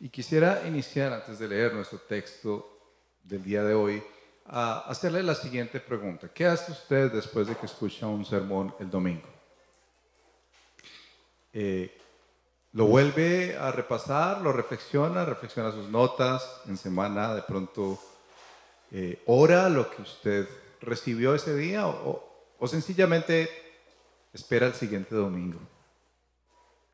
Y 0.00 0.10
quisiera 0.10 0.66
iniciar, 0.66 1.12
antes 1.12 1.38
de 1.38 1.48
leer 1.48 1.72
nuestro 1.72 1.98
texto 2.00 2.78
del 3.22 3.42
día 3.42 3.62
de 3.64 3.74
hoy, 3.74 4.02
a 4.46 4.80
hacerle 4.90 5.22
la 5.22 5.34
siguiente 5.34 5.80
pregunta. 5.80 6.28
¿Qué 6.28 6.44
hace 6.44 6.72
usted 6.72 7.10
después 7.10 7.46
de 7.46 7.56
que 7.56 7.64
escucha 7.64 8.06
un 8.06 8.26
sermón 8.26 8.74
el 8.78 8.90
domingo? 8.90 9.28
Eh, 11.54 11.96
¿Lo 12.72 12.86
vuelve 12.86 13.56
a 13.56 13.72
repasar? 13.72 14.42
¿Lo 14.42 14.52
reflexiona? 14.52 15.24
¿Reflexiona 15.24 15.72
sus 15.72 15.88
notas 15.88 16.60
en 16.66 16.76
semana? 16.76 17.34
¿De 17.34 17.42
pronto 17.42 17.98
eh, 18.94 19.22
ora 19.26 19.68
lo 19.68 19.90
que 19.90 20.02
usted 20.02 20.48
recibió 20.80 21.34
ese 21.34 21.56
día? 21.56 21.86
o 21.86 22.68
sencillamente 22.68 23.50
espera 24.32 24.66
el 24.66 24.74
siguiente 24.74 25.14
domingo? 25.14 25.58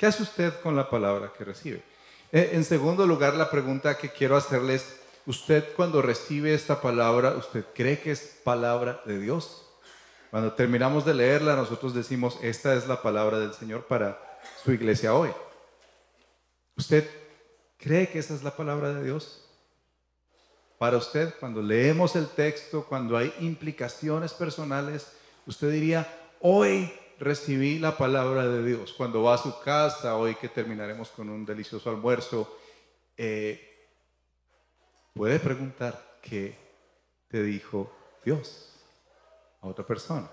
¿Qué 0.01 0.07
hace 0.07 0.23
usted 0.23 0.55
con 0.63 0.75
la 0.75 0.89
palabra 0.89 1.31
que 1.37 1.45
recibe? 1.45 1.83
Eh, 2.33 2.53
en 2.55 2.65
segundo 2.65 3.07
lugar, 3.07 3.35
la 3.35 3.51
pregunta 3.51 3.99
que 3.99 4.09
quiero 4.09 4.35
hacerles 4.35 4.99
usted 5.27 5.75
cuando 5.77 6.01
recibe 6.01 6.55
esta 6.55 6.81
palabra, 6.81 7.33
¿usted 7.33 7.67
cree 7.75 8.01
que 8.01 8.13
es 8.13 8.41
palabra 8.43 9.03
de 9.05 9.19
Dios? 9.19 9.67
Cuando 10.31 10.55
terminamos 10.55 11.05
de 11.05 11.13
leerla, 11.13 11.55
nosotros 11.55 11.93
decimos, 11.93 12.39
esta 12.41 12.75
es 12.75 12.89
la 12.89 13.03
palabra 13.03 13.41
del 13.41 13.53
Señor 13.53 13.85
para 13.85 14.41
su 14.65 14.73
iglesia 14.73 15.13
hoy. 15.13 15.31
¿Usted 16.77 17.07
cree 17.77 18.09
que 18.09 18.21
esa 18.21 18.35
es 18.35 18.43
la 18.43 18.57
palabra 18.57 18.95
de 18.95 19.05
Dios? 19.05 19.50
Para 20.81 20.97
usted, 20.97 21.35
cuando 21.39 21.61
leemos 21.61 22.17
el 22.17 22.27
texto, 22.27 22.87
cuando 22.87 23.15
hay 23.15 23.35
implicaciones 23.41 24.33
personales, 24.33 25.13
usted 25.45 25.71
diría, 25.71 26.09
hoy 26.41 26.91
recibí 27.19 27.79
la 27.79 27.99
palabra 27.99 28.49
de 28.49 28.65
Dios. 28.65 28.95
Cuando 28.95 29.23
va 29.23 29.35
a 29.35 29.37
su 29.37 29.61
casa, 29.61 30.17
hoy 30.17 30.37
que 30.37 30.49
terminaremos 30.49 31.11
con 31.11 31.29
un 31.29 31.45
delicioso 31.45 31.91
almuerzo, 31.91 32.57
eh, 33.19 33.91
puede 35.13 35.39
preguntar 35.39 36.19
qué 36.23 36.57
te 37.29 37.43
dijo 37.43 37.93
Dios 38.25 38.73
a 39.61 39.67
otra 39.67 39.85
persona. 39.87 40.31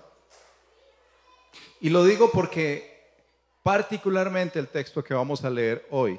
Y 1.82 1.90
lo 1.90 2.04
digo 2.04 2.30
porque 2.32 3.18
particularmente 3.62 4.58
el 4.58 4.68
texto 4.68 5.04
que 5.04 5.12
vamos 5.12 5.44
a 5.44 5.50
leer 5.50 5.86
hoy, 5.90 6.18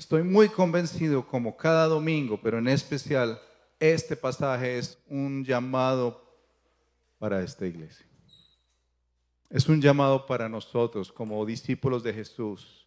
estoy 0.00 0.22
muy 0.22 0.48
convencido 0.48 1.26
como 1.26 1.56
cada 1.56 1.86
domingo, 1.86 2.40
pero 2.42 2.58
en 2.58 2.68
especial 2.68 3.40
este 3.78 4.16
pasaje 4.16 4.78
es 4.78 4.98
un 5.08 5.44
llamado 5.44 6.24
para 7.18 7.42
esta 7.42 7.66
iglesia. 7.66 8.06
Es 9.48 9.68
un 9.68 9.80
llamado 9.80 10.26
para 10.26 10.48
nosotros 10.48 11.12
como 11.12 11.44
discípulos 11.44 12.02
de 12.02 12.14
Jesús 12.14 12.80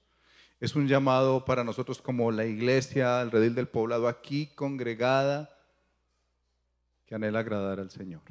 es 0.63 0.77
un 0.77 0.87
llamado 0.87 1.43
para 1.43 1.65
nosotros 1.65 2.01
como 2.01 2.31
la 2.31 2.45
iglesia, 2.45 3.21
el 3.21 3.31
redil 3.31 3.53
del 3.53 3.67
poblado 3.67 4.07
aquí 4.07 4.47
congregada, 4.55 5.49
que 7.05 7.15
anhela 7.15 7.39
agradar 7.39 7.81
al 7.81 7.91
Señor. 7.91 8.21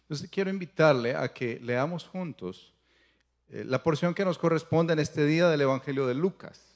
Entonces 0.00 0.30
quiero 0.30 0.48
invitarle 0.48 1.14
a 1.14 1.28
que 1.34 1.60
leamos 1.60 2.06
juntos 2.06 2.72
eh, 3.50 3.62
la 3.66 3.82
porción 3.82 4.14
que 4.14 4.24
nos 4.24 4.38
corresponde 4.38 4.94
en 4.94 4.98
este 4.98 5.26
día 5.26 5.50
del 5.50 5.60
Evangelio 5.60 6.06
de 6.06 6.14
Lucas. 6.14 6.75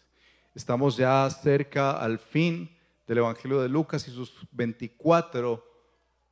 Estamos 0.54 0.96
ya 0.96 1.30
cerca 1.30 1.92
al 1.92 2.18
fin 2.18 2.76
del 3.06 3.18
Evangelio 3.18 3.60
de 3.60 3.68
Lucas 3.68 4.08
y 4.08 4.10
sus 4.10 4.34
24 4.50 5.64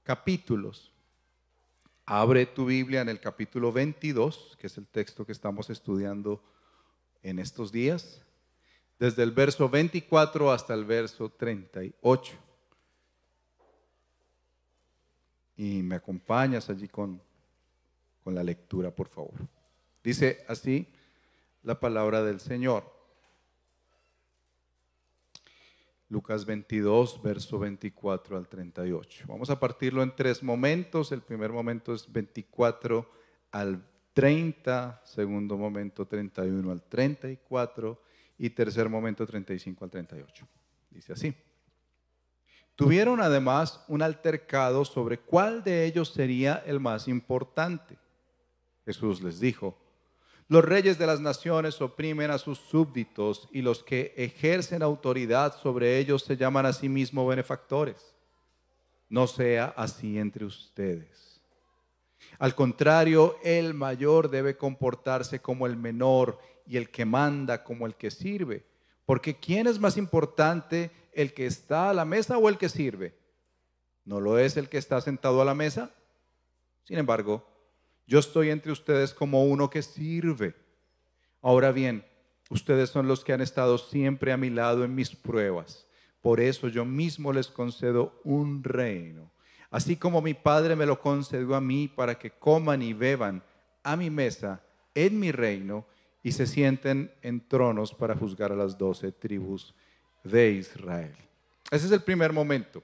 capítulos. 0.02 0.92
Abre 2.04 2.44
tu 2.46 2.66
Biblia 2.66 3.00
en 3.00 3.10
el 3.10 3.20
capítulo 3.20 3.70
22, 3.70 4.56
que 4.58 4.66
es 4.66 4.76
el 4.76 4.88
texto 4.88 5.24
que 5.24 5.30
estamos 5.30 5.70
estudiando 5.70 6.42
en 7.22 7.38
estos 7.38 7.70
días, 7.70 8.24
desde 8.98 9.22
el 9.22 9.30
verso 9.30 9.68
24 9.68 10.50
hasta 10.50 10.74
el 10.74 10.84
verso 10.84 11.30
38. 11.30 12.32
Y 15.56 15.82
me 15.82 15.94
acompañas 15.94 16.68
allí 16.70 16.88
con, 16.88 17.22
con 18.24 18.34
la 18.34 18.42
lectura, 18.42 18.90
por 18.90 19.08
favor. 19.08 19.34
Dice 20.02 20.44
así 20.48 20.88
la 21.62 21.78
palabra 21.78 22.24
del 22.24 22.40
Señor. 22.40 22.97
Lucas 26.10 26.46
22, 26.46 27.20
verso 27.22 27.58
24 27.58 28.36
al 28.36 28.48
38. 28.48 29.24
Vamos 29.28 29.50
a 29.50 29.60
partirlo 29.60 30.02
en 30.02 30.14
tres 30.14 30.42
momentos. 30.42 31.12
El 31.12 31.20
primer 31.20 31.52
momento 31.52 31.92
es 31.92 32.10
24 32.10 33.10
al 33.52 33.84
30, 34.14 35.02
segundo 35.04 35.58
momento 35.58 36.06
31 36.06 36.70
al 36.70 36.82
34 36.82 38.02
y 38.38 38.50
tercer 38.50 38.88
momento 38.88 39.26
35 39.26 39.84
al 39.84 39.90
38. 39.90 40.48
Dice 40.90 41.12
así. 41.12 41.34
Tuvieron 42.74 43.20
además 43.20 43.84
un 43.88 44.02
altercado 44.02 44.84
sobre 44.84 45.18
cuál 45.18 45.62
de 45.62 45.84
ellos 45.84 46.10
sería 46.12 46.62
el 46.64 46.80
más 46.80 47.08
importante. 47.08 47.98
Jesús 48.86 49.20
les 49.20 49.40
dijo, 49.40 49.76
los 50.48 50.64
reyes 50.64 50.98
de 50.98 51.06
las 51.06 51.20
naciones 51.20 51.80
oprimen 51.80 52.30
a 52.30 52.38
sus 52.38 52.58
súbditos 52.58 53.48
y 53.52 53.62
los 53.62 53.84
que 53.84 54.14
ejercen 54.16 54.82
autoridad 54.82 55.56
sobre 55.56 55.98
ellos 55.98 56.24
se 56.24 56.36
llaman 56.36 56.66
a 56.66 56.72
sí 56.72 56.88
mismos 56.88 57.28
benefactores. 57.28 58.14
No 59.08 59.26
sea 59.26 59.72
así 59.76 60.18
entre 60.18 60.44
ustedes 60.44 61.28
al 62.38 62.54
contrario, 62.54 63.36
el 63.42 63.74
mayor 63.74 64.30
debe 64.30 64.56
comportarse 64.56 65.40
como 65.40 65.66
el 65.66 65.76
menor 65.76 66.38
y 66.66 66.76
el 66.76 66.90
que 66.90 67.04
manda 67.04 67.64
como 67.64 67.86
el 67.86 67.94
que 67.94 68.10
sirve. 68.10 68.64
Porque 69.06 69.38
¿quién 69.38 69.66
es 69.66 69.78
más 69.78 69.96
importante, 69.96 70.90
el 71.12 71.32
que 71.32 71.46
está 71.46 71.90
a 71.90 71.94
la 71.94 72.04
mesa 72.04 72.38
o 72.38 72.48
el 72.48 72.58
que 72.58 72.68
sirve? 72.68 73.16
¿No 74.04 74.20
lo 74.20 74.38
es 74.38 74.56
el 74.56 74.68
que 74.68 74.78
está 74.78 75.00
sentado 75.00 75.40
a 75.40 75.44
la 75.44 75.54
mesa? 75.54 75.90
Sin 76.84 76.98
embargo, 76.98 77.44
yo 78.08 78.18
estoy 78.18 78.50
entre 78.50 78.72
ustedes 78.72 79.14
como 79.14 79.44
uno 79.44 79.70
que 79.70 79.82
sirve. 79.82 80.56
Ahora 81.40 81.70
bien, 81.70 82.04
ustedes 82.50 82.90
son 82.90 83.06
los 83.06 83.22
que 83.22 83.32
han 83.32 83.40
estado 83.40 83.78
siempre 83.78 84.32
a 84.32 84.36
mi 84.36 84.50
lado 84.50 84.82
en 84.82 84.96
mis 84.96 85.14
pruebas. 85.14 85.86
Por 86.20 86.40
eso 86.40 86.66
yo 86.66 86.84
mismo 86.84 87.32
les 87.32 87.46
concedo 87.46 88.20
un 88.24 88.64
reino 88.64 89.30
así 89.70 89.96
como 89.96 90.22
mi 90.22 90.34
Padre 90.34 90.76
me 90.76 90.86
lo 90.86 91.00
concedió 91.00 91.54
a 91.54 91.60
mí 91.60 91.88
para 91.88 92.18
que 92.18 92.30
coman 92.30 92.82
y 92.82 92.92
beban 92.92 93.42
a 93.82 93.96
mi 93.96 94.10
mesa 94.10 94.62
en 94.94 95.18
mi 95.18 95.32
reino 95.32 95.86
y 96.22 96.32
se 96.32 96.46
sienten 96.46 97.12
en 97.22 97.46
tronos 97.46 97.94
para 97.94 98.16
juzgar 98.16 98.52
a 98.52 98.56
las 98.56 98.76
doce 98.76 99.12
tribus 99.12 99.74
de 100.24 100.52
Israel. 100.52 101.14
Ese 101.70 101.86
es 101.86 101.92
el 101.92 102.02
primer 102.02 102.32
momento. 102.32 102.82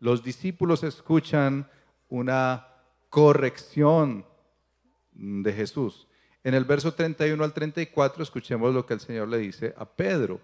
Los 0.00 0.22
discípulos 0.22 0.82
escuchan 0.82 1.68
una 2.08 2.66
corrección 3.10 4.26
de 5.14 5.52
Jesús. 5.52 6.06
En 6.42 6.54
el 6.54 6.64
verso 6.64 6.92
31 6.92 7.42
al 7.42 7.54
34 7.54 8.22
escuchemos 8.22 8.74
lo 8.74 8.84
que 8.84 8.94
el 8.94 9.00
Señor 9.00 9.28
le 9.28 9.38
dice 9.38 9.74
a 9.78 9.86
Pedro. 9.86 10.40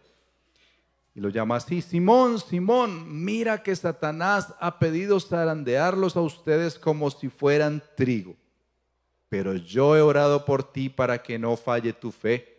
Y 1.15 1.21
lo 1.21 1.29
llama 1.29 1.57
así, 1.57 1.83
Simón, 1.83 2.39
Simón, 2.39 3.25
mira 3.25 3.63
que 3.63 3.75
Satanás 3.75 4.55
ha 4.61 4.79
pedido 4.79 5.19
zarandearlos 5.21 6.17
a 6.17 6.21
ustedes 6.21 6.79
como 6.79 7.11
si 7.11 7.29
fueran 7.29 7.83
trigo. 7.97 8.37
Pero 9.29 9.55
yo 9.55 9.97
he 9.97 10.01
orado 10.01 10.45
por 10.45 10.73
ti 10.73 10.89
para 10.89 11.23
que 11.23 11.39
no 11.39 11.57
falle 11.57 11.93
tu 11.93 12.13
fe. 12.13 12.59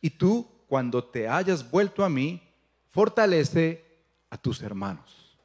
Y 0.00 0.10
tú, 0.10 0.46
cuando 0.68 1.02
te 1.02 1.28
hayas 1.28 1.68
vuelto 1.68 2.04
a 2.04 2.08
mí, 2.08 2.42
fortalece 2.90 3.84
a 4.30 4.36
tus 4.36 4.62
hermanos. 4.62 5.38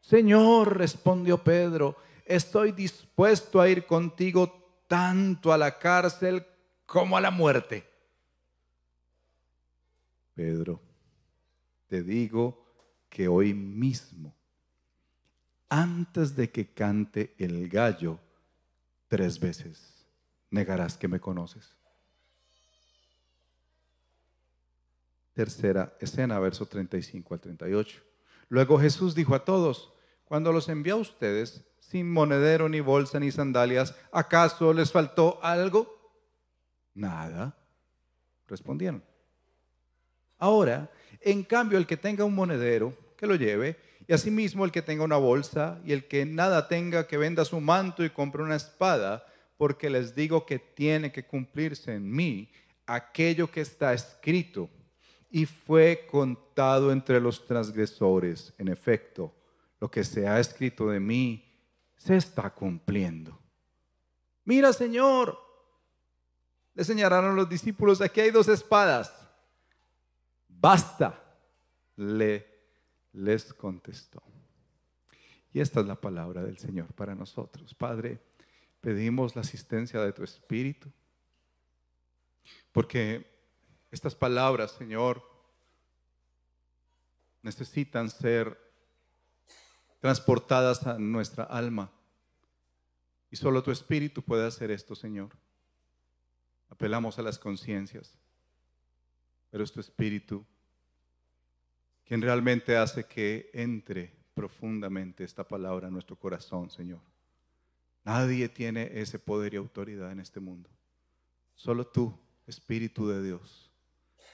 Señor, 0.00 0.76
respondió 0.76 1.38
Pedro, 1.38 1.96
estoy 2.28 2.72
dispuesto 2.72 3.60
a 3.60 3.68
ir 3.68 3.86
contigo 3.86 4.82
tanto 4.86 5.52
a 5.52 5.58
la 5.58 5.78
cárcel 5.78 6.46
como 6.86 7.16
a 7.16 7.20
la 7.20 7.30
muerte. 7.30 7.88
Pedro, 10.34 10.80
te 11.88 12.02
digo 12.02 12.64
que 13.08 13.26
hoy 13.26 13.54
mismo, 13.54 14.36
antes 15.68 16.36
de 16.36 16.50
que 16.50 16.72
cante 16.72 17.34
el 17.38 17.68
gallo, 17.68 18.20
tres 19.08 19.40
veces 19.40 20.06
negarás 20.50 20.96
que 20.96 21.08
me 21.08 21.18
conoces. 21.18 21.74
Tercera 25.34 25.96
escena, 26.00 26.38
verso 26.38 26.66
35 26.66 27.34
al 27.34 27.40
38. 27.40 28.02
Luego 28.48 28.78
Jesús 28.78 29.14
dijo 29.14 29.34
a 29.34 29.44
todos, 29.44 29.92
cuando 30.28 30.52
los 30.52 30.68
envió 30.68 30.94
a 30.94 30.98
ustedes, 30.98 31.64
sin 31.80 32.12
monedero, 32.12 32.68
ni 32.68 32.80
bolsa, 32.80 33.18
ni 33.18 33.30
sandalias, 33.30 33.94
¿acaso 34.12 34.74
les 34.74 34.92
faltó 34.92 35.42
algo? 35.42 36.12
Nada, 36.94 37.56
respondieron. 38.46 39.02
Ahora, 40.36 40.90
en 41.22 41.42
cambio, 41.42 41.78
el 41.78 41.86
que 41.86 41.96
tenga 41.96 42.24
un 42.24 42.34
monedero, 42.34 42.94
que 43.16 43.26
lo 43.26 43.36
lleve, 43.36 43.78
y 44.06 44.12
asimismo 44.12 44.64
el 44.64 44.70
que 44.70 44.82
tenga 44.82 45.02
una 45.02 45.16
bolsa, 45.16 45.80
y 45.84 45.92
el 45.92 46.06
que 46.06 46.26
nada 46.26 46.68
tenga, 46.68 47.06
que 47.06 47.16
venda 47.16 47.44
su 47.46 47.60
manto 47.60 48.04
y 48.04 48.10
compre 48.10 48.42
una 48.42 48.56
espada, 48.56 49.24
porque 49.56 49.88
les 49.88 50.14
digo 50.14 50.44
que 50.44 50.58
tiene 50.58 51.10
que 51.10 51.26
cumplirse 51.26 51.94
en 51.94 52.10
mí 52.10 52.50
aquello 52.86 53.50
que 53.50 53.62
está 53.62 53.94
escrito, 53.94 54.68
y 55.30 55.46
fue 55.46 56.06
contado 56.10 56.92
entre 56.92 57.18
los 57.18 57.46
transgresores. 57.46 58.52
En 58.58 58.68
efecto, 58.68 59.34
lo 59.80 59.90
que 59.90 60.04
se 60.04 60.26
ha 60.26 60.40
escrito 60.40 60.88
de 60.88 61.00
mí 61.00 61.44
se 61.96 62.16
está 62.16 62.50
cumpliendo. 62.50 63.38
Mira, 64.44 64.72
Señor, 64.72 65.38
le 66.74 66.84
señalaron 66.84 67.36
los 67.36 67.48
discípulos, 67.48 68.00
aquí 68.00 68.20
hay 68.20 68.30
dos 68.30 68.48
espadas. 68.48 69.12
Basta, 70.48 71.22
le 71.96 72.58
les 73.12 73.52
contestó. 73.52 74.22
Y 75.52 75.60
esta 75.60 75.80
es 75.80 75.86
la 75.86 76.00
palabra 76.00 76.42
del 76.42 76.58
Señor 76.58 76.92
para 76.94 77.14
nosotros. 77.14 77.74
Padre, 77.74 78.20
pedimos 78.80 79.34
la 79.34 79.40
asistencia 79.40 80.00
de 80.00 80.12
tu 80.12 80.22
Espíritu, 80.22 80.90
porque 82.72 83.26
estas 83.90 84.14
palabras, 84.14 84.72
Señor, 84.72 85.22
necesitan 87.42 88.10
ser 88.10 88.67
transportadas 90.00 90.86
a 90.86 90.98
nuestra 90.98 91.44
alma. 91.44 91.90
Y 93.30 93.36
solo 93.36 93.62
tu 93.62 93.70
Espíritu 93.70 94.22
puede 94.22 94.46
hacer 94.46 94.70
esto, 94.70 94.94
Señor. 94.94 95.30
Apelamos 96.70 97.18
a 97.18 97.22
las 97.22 97.38
conciencias, 97.38 98.14
pero 99.50 99.64
es 99.64 99.72
tu 99.72 99.80
Espíritu 99.80 100.44
quien 102.08 102.22
realmente 102.22 102.74
hace 102.74 103.04
que 103.04 103.50
entre 103.52 104.10
profundamente 104.32 105.24
esta 105.24 105.46
palabra 105.46 105.88
en 105.88 105.92
nuestro 105.92 106.16
corazón, 106.16 106.70
Señor. 106.70 107.00
Nadie 108.02 108.48
tiene 108.48 108.90
ese 108.94 109.18
poder 109.18 109.52
y 109.52 109.58
autoridad 109.58 110.10
en 110.10 110.20
este 110.20 110.40
mundo. 110.40 110.70
Solo 111.54 111.86
tú, 111.86 112.18
Espíritu 112.46 113.06
de 113.08 113.22
Dios, 113.22 113.70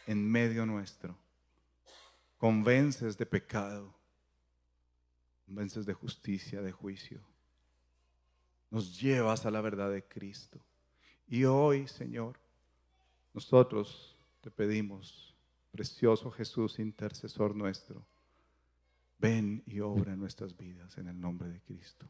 en 0.07 0.31
medio 0.31 0.65
nuestro, 0.67 1.19
convences 2.39 3.19
de 3.19 3.27
pecado, 3.27 3.93
convences 5.47 5.87
de 5.87 5.95
justicia, 5.95 6.63
de 6.63 6.73
juicio. 6.73 7.21
Nos 8.71 9.01
llevas 9.01 9.47
a 9.47 9.51
la 9.51 9.61
verdad 9.61 9.91
de 9.91 10.03
Cristo. 10.03 10.65
Y 11.27 11.45
hoy, 11.45 11.87
Señor, 11.89 12.39
nosotros 13.33 14.17
te 14.41 14.51
pedimos, 14.51 15.35
precioso 15.71 16.31
Jesús, 16.31 16.79
intercesor 16.79 17.55
nuestro, 17.55 18.07
ven 19.19 19.63
y 19.67 19.81
obra 19.81 20.13
en 20.13 20.21
nuestras 20.21 20.57
vidas 20.57 20.99
en 20.99 21.09
el 21.09 21.21
nombre 21.21 21.49
de 21.49 21.61
Cristo. 21.61 22.07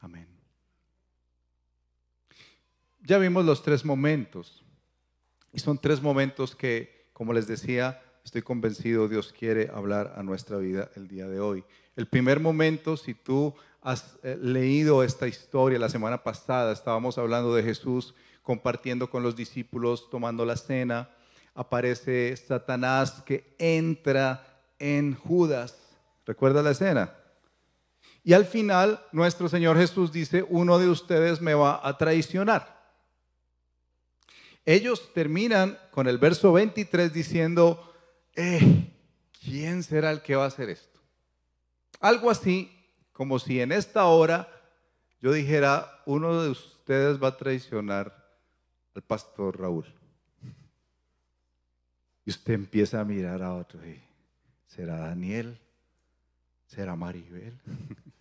Amén. 0.00 0.28
Ya 3.04 3.18
vimos 3.18 3.44
los 3.44 3.62
tres 3.62 3.84
momentos. 3.84 4.64
Y 5.52 5.60
son 5.60 5.78
tres 5.78 6.00
momentos 6.00 6.56
que, 6.56 7.08
como 7.12 7.32
les 7.32 7.46
decía, 7.46 8.02
estoy 8.24 8.42
convencido 8.42 9.08
Dios 9.08 9.32
quiere 9.32 9.70
hablar 9.72 10.14
a 10.16 10.22
nuestra 10.22 10.56
vida 10.56 10.90
el 10.96 11.08
día 11.08 11.28
de 11.28 11.40
hoy. 11.40 11.64
El 11.94 12.06
primer 12.06 12.40
momento, 12.40 12.96
si 12.96 13.14
tú 13.14 13.54
has 13.82 14.16
eh, 14.22 14.38
leído 14.40 15.02
esta 15.02 15.28
historia 15.28 15.78
la 15.78 15.88
semana 15.88 16.22
pasada, 16.22 16.72
estábamos 16.72 17.18
hablando 17.18 17.54
de 17.54 17.62
Jesús 17.62 18.14
compartiendo 18.42 19.10
con 19.10 19.22
los 19.22 19.36
discípulos, 19.36 20.08
tomando 20.10 20.44
la 20.44 20.56
cena, 20.56 21.10
aparece 21.54 22.36
Satanás 22.36 23.22
que 23.24 23.54
entra 23.58 24.60
en 24.78 25.14
Judas. 25.14 25.78
¿Recuerda 26.26 26.62
la 26.62 26.70
escena? 26.70 27.14
Y 28.24 28.32
al 28.32 28.46
final 28.46 29.04
nuestro 29.12 29.48
Señor 29.48 29.76
Jesús 29.76 30.12
dice, 30.12 30.44
uno 30.48 30.78
de 30.78 30.88
ustedes 30.88 31.40
me 31.40 31.54
va 31.54 31.86
a 31.86 31.98
traicionar. 31.98 32.80
Ellos 34.64 35.12
terminan 35.12 35.78
con 35.90 36.06
el 36.06 36.18
verso 36.18 36.52
23 36.52 37.12
diciendo, 37.12 37.92
eh, 38.36 38.92
¿quién 39.44 39.82
será 39.82 40.12
el 40.12 40.22
que 40.22 40.36
va 40.36 40.44
a 40.44 40.48
hacer 40.48 40.70
esto? 40.70 40.91
Algo 42.02 42.30
así 42.30 42.70
como 43.12 43.38
si 43.38 43.60
en 43.60 43.70
esta 43.70 44.04
hora 44.06 44.48
yo 45.20 45.32
dijera, 45.32 46.02
uno 46.04 46.42
de 46.42 46.50
ustedes 46.50 47.22
va 47.22 47.28
a 47.28 47.36
traicionar 47.36 48.12
al 48.94 49.02
pastor 49.02 49.60
Raúl. 49.60 49.86
Y 52.24 52.30
usted 52.30 52.54
empieza 52.54 53.00
a 53.00 53.04
mirar 53.04 53.40
a 53.40 53.54
otro 53.54 53.80
y, 53.86 54.02
¿será 54.66 54.96
Daniel? 54.96 55.58
¿Será 56.66 56.94
Maribel? 56.96 57.58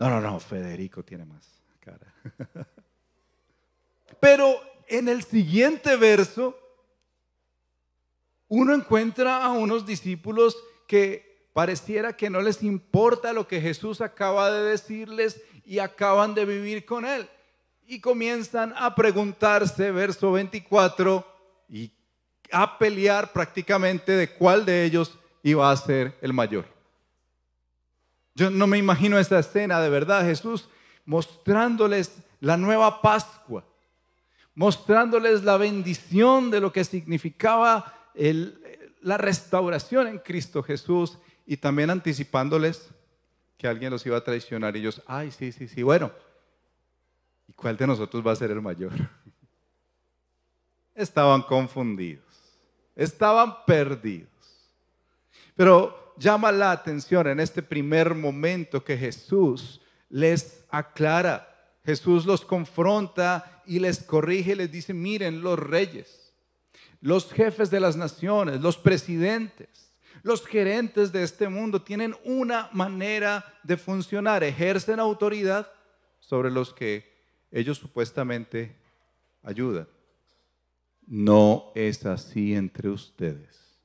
No, 0.00 0.08
no, 0.08 0.20
no, 0.20 0.38
Federico 0.38 1.04
tiene 1.04 1.24
más 1.24 1.44
cara. 1.80 2.14
Pero 4.20 4.54
en 4.86 5.08
el 5.08 5.24
siguiente 5.24 5.96
verso, 5.96 6.56
uno 8.46 8.74
encuentra 8.74 9.44
a 9.44 9.50
unos 9.50 9.84
discípulos 9.84 10.56
que 10.86 11.27
pareciera 11.58 12.16
que 12.16 12.30
no 12.30 12.40
les 12.40 12.62
importa 12.62 13.32
lo 13.32 13.48
que 13.48 13.60
Jesús 13.60 14.00
acaba 14.00 14.48
de 14.52 14.62
decirles 14.62 15.42
y 15.66 15.80
acaban 15.80 16.32
de 16.32 16.44
vivir 16.44 16.84
con 16.84 17.04
él. 17.04 17.28
Y 17.88 17.98
comienzan 17.98 18.72
a 18.76 18.94
preguntarse, 18.94 19.90
verso 19.90 20.30
24, 20.30 21.26
y 21.68 21.90
a 22.52 22.78
pelear 22.78 23.32
prácticamente 23.32 24.12
de 24.12 24.32
cuál 24.34 24.64
de 24.64 24.84
ellos 24.84 25.18
iba 25.42 25.68
a 25.68 25.76
ser 25.76 26.16
el 26.20 26.32
mayor. 26.32 26.64
Yo 28.36 28.50
no 28.50 28.68
me 28.68 28.78
imagino 28.78 29.18
esa 29.18 29.40
escena 29.40 29.80
de 29.80 29.88
verdad, 29.88 30.24
Jesús 30.24 30.68
mostrándoles 31.06 32.18
la 32.38 32.56
nueva 32.56 33.02
Pascua, 33.02 33.64
mostrándoles 34.54 35.42
la 35.42 35.56
bendición 35.56 36.52
de 36.52 36.60
lo 36.60 36.70
que 36.72 36.84
significaba 36.84 38.12
la 39.00 39.16
restauración 39.16 40.06
en 40.06 40.18
Cristo 40.18 40.62
Jesús 40.62 41.18
y 41.50 41.56
también 41.56 41.88
anticipándoles 41.88 42.90
que 43.56 43.66
alguien 43.66 43.90
los 43.90 44.04
iba 44.04 44.18
a 44.18 44.22
traicionar 44.22 44.76
y 44.76 44.80
ellos, 44.80 45.02
ay, 45.06 45.30
sí, 45.30 45.50
sí, 45.50 45.66
sí, 45.66 45.82
bueno, 45.82 46.12
¿y 47.48 47.54
cuál 47.54 47.74
de 47.74 47.86
nosotros 47.86 48.24
va 48.24 48.32
a 48.32 48.36
ser 48.36 48.50
el 48.50 48.60
mayor? 48.60 48.92
Estaban 50.94 51.40
confundidos, 51.40 52.22
estaban 52.94 53.64
perdidos. 53.64 54.28
Pero 55.56 56.14
llama 56.18 56.52
la 56.52 56.70
atención 56.70 57.26
en 57.28 57.40
este 57.40 57.62
primer 57.62 58.14
momento 58.14 58.84
que 58.84 58.98
Jesús 58.98 59.80
les 60.10 60.66
aclara, 60.68 61.48
Jesús 61.82 62.26
los 62.26 62.44
confronta 62.44 63.62
y 63.64 63.78
les 63.78 64.02
corrige, 64.02 64.54
les 64.54 64.70
dice, 64.70 64.92
miren 64.92 65.40
los 65.40 65.58
reyes, 65.58 66.34
los 67.00 67.32
jefes 67.32 67.70
de 67.70 67.80
las 67.80 67.96
naciones, 67.96 68.60
los 68.60 68.76
presidentes, 68.76 69.87
los 70.28 70.46
gerentes 70.46 71.10
de 71.10 71.22
este 71.22 71.48
mundo 71.48 71.82
tienen 71.82 72.14
una 72.22 72.68
manera 72.72 73.58
de 73.62 73.78
funcionar, 73.78 74.44
ejercen 74.44 75.00
autoridad 75.00 75.72
sobre 76.20 76.50
los 76.50 76.74
que 76.74 77.10
ellos 77.50 77.78
supuestamente 77.78 78.76
ayudan. 79.42 79.88
No 81.06 81.72
es 81.74 82.04
así 82.04 82.54
entre 82.54 82.90
ustedes. 82.90 83.78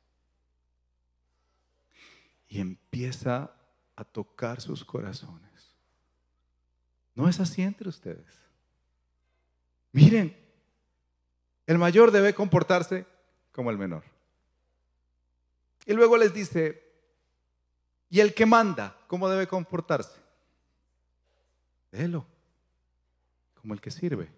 Y 2.49 2.59
empieza 2.59 3.49
a 3.95 4.03
tocar 4.03 4.59
sus 4.59 4.83
corazones. 4.83 5.73
No 7.15 7.29
es 7.29 7.39
así 7.39 7.61
entre 7.61 7.87
ustedes. 7.87 8.41
Miren, 9.93 10.35
el 11.65 11.77
mayor 11.77 12.11
debe 12.11 12.33
comportarse 12.33 13.05
como 13.53 13.71
el 13.71 13.77
menor. 13.77 14.12
Y 15.85 15.93
luego 15.93 16.17
les 16.17 16.33
dice, 16.33 16.81
¿y 18.09 18.19
el 18.19 18.33
que 18.33 18.45
manda, 18.45 18.97
cómo 19.07 19.29
debe 19.29 19.47
comportarse? 19.47 20.19
Déjelo, 21.91 22.25
como 23.61 23.73
el 23.73 23.81
que 23.81 23.91
sirve. 23.91 24.29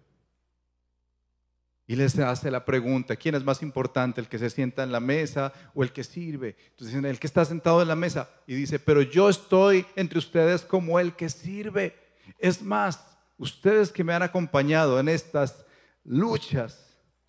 Y 1.88 1.94
les 1.94 2.18
hace 2.18 2.50
la 2.50 2.64
pregunta, 2.64 3.14
¿quién 3.14 3.36
es 3.36 3.44
más 3.44 3.62
importante, 3.62 4.20
el 4.20 4.28
que 4.28 4.40
se 4.40 4.50
sienta 4.50 4.82
en 4.82 4.90
la 4.90 4.98
mesa 4.98 5.52
o 5.72 5.84
el 5.84 5.92
que 5.92 6.02
sirve? 6.02 6.56
Entonces 6.70 6.88
dicen, 6.88 7.04
el 7.04 7.20
que 7.20 7.28
está 7.28 7.44
sentado 7.44 7.80
en 7.80 7.88
la 7.88 7.94
mesa. 7.94 8.28
Y 8.46 8.54
dice, 8.54 8.80
pero 8.80 9.02
yo 9.02 9.28
estoy 9.28 9.86
entre 9.94 10.18
ustedes 10.18 10.62
como 10.62 10.98
el 10.98 11.14
que 11.14 11.28
sirve. 11.28 11.94
Es 12.40 12.60
más, 12.60 13.16
ustedes 13.38 13.92
que 13.92 14.02
me 14.02 14.12
han 14.12 14.22
acompañado 14.22 14.98
en 14.98 15.08
estas 15.08 15.64
luchas, 16.02 16.86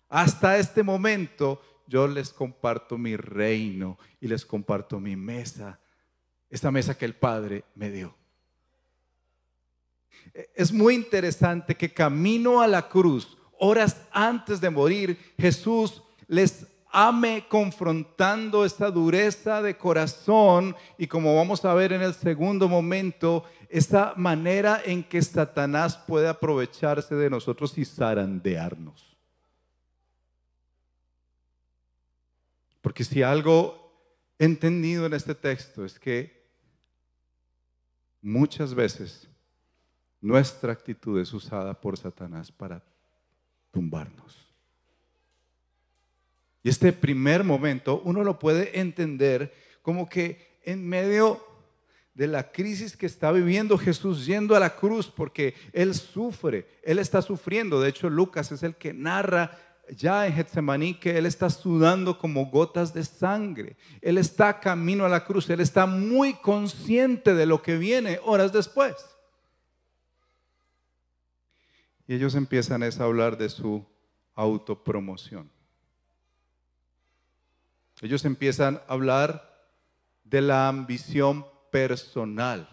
hasta 0.08 0.58
este 0.58 0.82
momento, 0.82 1.62
yo 1.88 2.06
les 2.06 2.32
comparto 2.32 2.98
mi 2.98 3.16
reino 3.16 3.98
y 4.20 4.28
les 4.28 4.44
comparto 4.44 5.00
mi 5.00 5.16
mesa, 5.16 5.80
esta 6.50 6.70
mesa 6.70 6.96
que 6.96 7.06
el 7.06 7.14
Padre 7.14 7.64
me 7.74 7.90
dio. 7.90 8.14
Es 10.54 10.72
muy 10.72 10.94
interesante 10.94 11.74
que 11.74 11.92
camino 11.92 12.60
a 12.60 12.66
la 12.66 12.88
cruz, 12.88 13.36
horas 13.58 14.02
antes 14.12 14.60
de 14.60 14.70
morir, 14.70 15.18
Jesús 15.38 16.02
les 16.26 16.66
ame 16.90 17.46
confrontando 17.48 18.64
esta 18.64 18.90
dureza 18.90 19.62
de 19.62 19.76
corazón 19.76 20.76
y 20.96 21.06
como 21.06 21.36
vamos 21.36 21.64
a 21.64 21.74
ver 21.74 21.92
en 21.92 22.02
el 22.02 22.14
segundo 22.14 22.68
momento, 22.68 23.44
esta 23.68 24.14
manera 24.16 24.80
en 24.84 25.02
que 25.02 25.20
Satanás 25.22 25.96
puede 25.96 26.28
aprovecharse 26.28 27.14
de 27.14 27.30
nosotros 27.30 27.76
y 27.76 27.84
zarandearnos. 27.84 29.07
Porque 32.88 33.04
si 33.04 33.22
algo 33.22 33.92
entendido 34.38 35.04
en 35.04 35.12
este 35.12 35.34
texto 35.34 35.84
es 35.84 35.98
que 35.98 36.48
muchas 38.22 38.72
veces 38.72 39.28
nuestra 40.22 40.72
actitud 40.72 41.20
es 41.20 41.34
usada 41.34 41.78
por 41.78 41.98
Satanás 41.98 42.50
para 42.50 42.82
tumbarnos. 43.70 44.38
Y 46.62 46.70
este 46.70 46.90
primer 46.94 47.44
momento 47.44 48.00
uno 48.06 48.24
lo 48.24 48.38
puede 48.38 48.80
entender 48.80 49.52
como 49.82 50.08
que 50.08 50.58
en 50.64 50.88
medio 50.88 51.44
de 52.14 52.26
la 52.26 52.50
crisis 52.50 52.96
que 52.96 53.04
está 53.04 53.30
viviendo 53.32 53.76
Jesús 53.76 54.24
yendo 54.24 54.56
a 54.56 54.60
la 54.60 54.74
cruz 54.74 55.08
porque 55.08 55.52
Él 55.74 55.94
sufre, 55.94 56.80
Él 56.82 56.98
está 56.98 57.20
sufriendo. 57.20 57.82
De 57.82 57.90
hecho, 57.90 58.08
Lucas 58.08 58.50
es 58.50 58.62
el 58.62 58.76
que 58.76 58.94
narra 58.94 59.67
ya 59.96 60.26
en 60.26 60.34
Getsemaní 60.34 60.94
que 60.94 61.16
Él 61.16 61.26
está 61.26 61.50
sudando 61.50 62.18
como 62.18 62.46
gotas 62.46 62.92
de 62.92 63.04
sangre. 63.04 63.76
Él 64.00 64.18
está 64.18 64.60
camino 64.60 65.04
a 65.04 65.08
la 65.08 65.24
cruz, 65.24 65.48
Él 65.50 65.60
está 65.60 65.86
muy 65.86 66.34
consciente 66.34 67.34
de 67.34 67.46
lo 67.46 67.62
que 67.62 67.76
viene 67.76 68.20
horas 68.24 68.52
después. 68.52 68.94
Y 72.06 72.14
ellos 72.14 72.34
empiezan 72.34 72.82
a 72.82 73.04
hablar 73.04 73.36
de 73.36 73.48
su 73.48 73.84
autopromoción. 74.34 75.50
Ellos 78.00 78.24
empiezan 78.24 78.76
a 78.86 78.92
hablar 78.92 79.66
de 80.24 80.40
la 80.40 80.68
ambición 80.68 81.46
personal. 81.70 82.68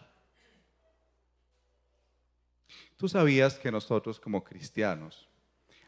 Tú 2.98 3.10
sabías 3.10 3.56
que 3.56 3.72
nosotros 3.72 4.20
como 4.20 4.44
cristianos, 4.44 5.25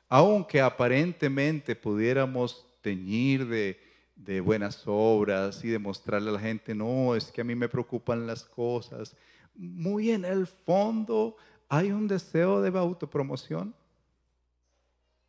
aunque 0.09 0.61
aparentemente 0.61 1.75
pudiéramos 1.75 2.65
teñir 2.81 3.47
de, 3.47 4.41
buenas 4.41 4.83
obras 4.85 5.63
y 5.63 5.69
demostrarle 5.69 6.29
a 6.29 6.33
la 6.33 6.39
gente, 6.39 6.73
no, 6.73 7.15
es 7.15 7.31
que 7.31 7.41
a 7.41 7.43
mí 7.43 7.55
me 7.55 7.69
preocupan 7.69 8.27
las 8.27 8.43
cosas, 8.43 9.15
muy 9.55 10.11
en 10.11 10.25
el 10.25 10.47
fondo 10.47 11.35
hay 11.69 11.91
un 11.91 12.07
deseo 12.07 12.61
de 12.61 12.77
autopromoción, 12.77 13.73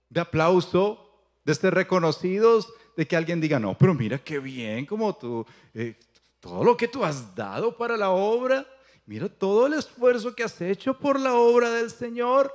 de 0.09 0.21
aplauso, 0.21 1.11
de 1.45 1.55
ser 1.55 1.75
reconocidos, 1.75 2.73
de 2.97 3.07
que 3.07 3.17
alguien 3.17 3.41
diga, 3.41 3.59
no, 3.59 3.77
pero 3.77 3.95
mira 3.95 4.19
qué 4.19 4.39
bien 4.39 4.87
como 4.87 5.15
tú, 5.15 5.45
eh, 5.75 5.97
todo 6.41 6.65
lo 6.65 6.77
que 6.77 6.89
tú 6.89 7.05
has 7.05 7.35
dado 7.35 7.77
para 7.77 7.97
la 7.97 8.11
obra, 8.11 8.67
mira 9.07 9.29
todo 9.29 9.67
el 9.67 9.75
esfuerzo 9.75 10.35
que 10.35 10.45
has 10.45 10.61
hecho 10.61 10.99
por 10.99 11.19
la 11.19 11.35
obra 11.35 11.71
del 11.71 11.91
Señor. 11.91 12.53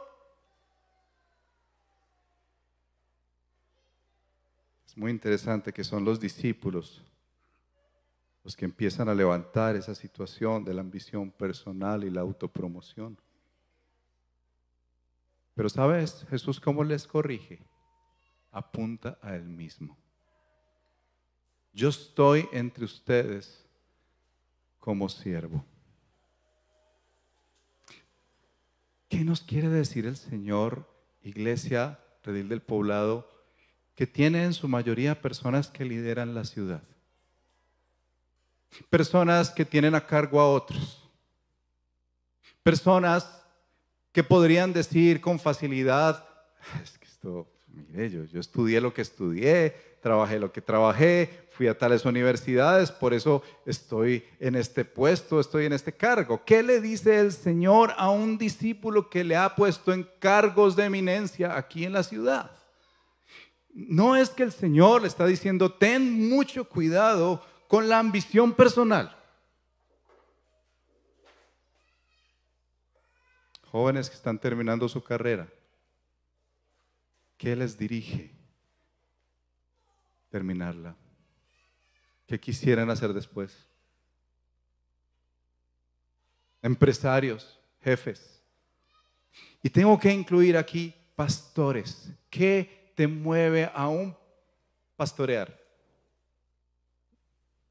Es 4.94 4.98
muy 5.00 5.10
interesante 5.10 5.74
que 5.74 5.84
son 5.84 6.06
los 6.06 6.20
discípulos 6.20 7.02
los 8.44 8.56
que 8.56 8.66
empiezan 8.66 9.10
a 9.10 9.16
levantar 9.16 9.76
esa 9.76 9.96
situación 9.96 10.64
de 10.64 10.76
la 10.76 10.82
ambición 10.82 11.32
personal 11.32 12.04
y 12.04 12.12
la 12.12 12.22
autopromoción. 12.22 13.18
Pero 15.56 15.68
sabes, 15.68 16.28
Jesús 16.30 16.60
cómo 16.60 16.84
les 16.84 17.08
corrige? 17.08 17.66
Apunta 18.52 19.18
a 19.24 19.36
Él 19.36 19.46
mismo. 19.46 19.98
Yo 21.74 21.90
estoy 21.90 22.48
entre 22.52 22.86
ustedes 22.86 23.66
como 24.80 25.10
siervo. 25.10 25.66
¿Qué 29.10 29.26
nos 29.26 29.42
quiere 29.42 29.70
decir 29.70 30.06
el 30.06 30.18
Señor, 30.18 30.88
Iglesia 31.24 32.00
Redil 32.22 32.48
del 32.48 32.62
Poblado, 32.62 33.33
que 33.96 34.08
tiene 34.08 34.44
en 34.44 34.54
su 34.54 34.68
mayoría 34.68 35.22
personas 35.22 35.68
que 35.68 35.86
lideran 35.86 36.34
la 36.34 36.46
ciudad? 36.46 36.82
Personas 38.90 39.52
que 39.52 39.66
tienen 39.66 39.96
a 39.96 40.06
cargo 40.06 40.40
a 40.40 40.50
otros. 40.50 41.04
Personas 42.64 43.44
que 44.12 44.24
podrían 44.24 44.74
decir 44.74 45.22
con 45.22 45.40
facilidad, 45.40 46.26
es 46.84 46.98
que 46.98 47.06
esto, 47.06 47.48
mire, 47.68 48.10
yo, 48.10 48.24
yo 48.26 48.40
estudié 48.40 48.80
lo 48.80 48.94
que 48.94 49.02
estudié, 49.02 49.76
trabajé 50.02 50.40
lo 50.40 50.52
que 50.52 50.62
trabajé, 50.62 51.48
fui 51.50 51.68
a 51.68 51.78
tales 51.78 52.06
universidades, 52.06 52.92
por 52.92 53.14
eso 53.14 53.44
estoy 53.66 54.24
en 54.40 54.56
este 54.56 54.86
puesto, 54.86 55.40
estoy 55.40 55.66
en 55.66 55.74
este 55.74 55.94
cargo. 55.94 56.44
¿Qué 56.46 56.64
le 56.64 56.82
dice 56.82 57.20
el 57.20 57.32
Señor 57.32 57.94
a 57.98 58.10
un 58.10 58.38
discípulo 58.38 59.10
que 59.10 59.24
le 59.24 59.36
ha 59.36 59.56
puesto 59.56 59.94
en 59.94 60.08
cargos 60.20 60.76
de 60.76 60.86
eminencia 60.86 61.56
aquí 61.56 61.86
en 61.86 61.94
la 61.94 62.04
ciudad? 62.04 62.52
No 63.74 64.16
es 64.16 64.30
que 64.30 64.44
el 64.44 64.52
Señor 64.52 65.02
le 65.02 65.08
está 65.08 65.26
diciendo, 65.26 65.74
ten 65.74 66.30
mucho 66.30 66.70
cuidado 66.70 67.44
con 67.68 67.90
la 67.90 68.00
ambición 68.00 68.54
personal. 68.54 69.18
jóvenes 73.74 74.08
que 74.08 74.16
están 74.16 74.38
terminando 74.38 74.88
su 74.88 75.04
carrera, 75.04 75.48
¿qué 77.40 77.56
les 77.56 77.76
dirige 77.76 78.30
terminarla? 80.30 80.96
¿Qué 82.28 82.40
quisieran 82.40 82.92
hacer 82.92 83.14
después? 83.14 83.68
Empresarios, 86.62 87.60
jefes. 87.82 88.44
Y 89.64 89.72
tengo 89.72 90.00
que 90.00 90.12
incluir 90.12 90.56
aquí 90.56 90.94
pastores. 91.16 92.12
¿Qué 92.30 92.83
te 92.96 93.08
mueve 93.08 93.70
a 93.74 93.88
un 93.88 94.16
pastorear? 94.96 95.60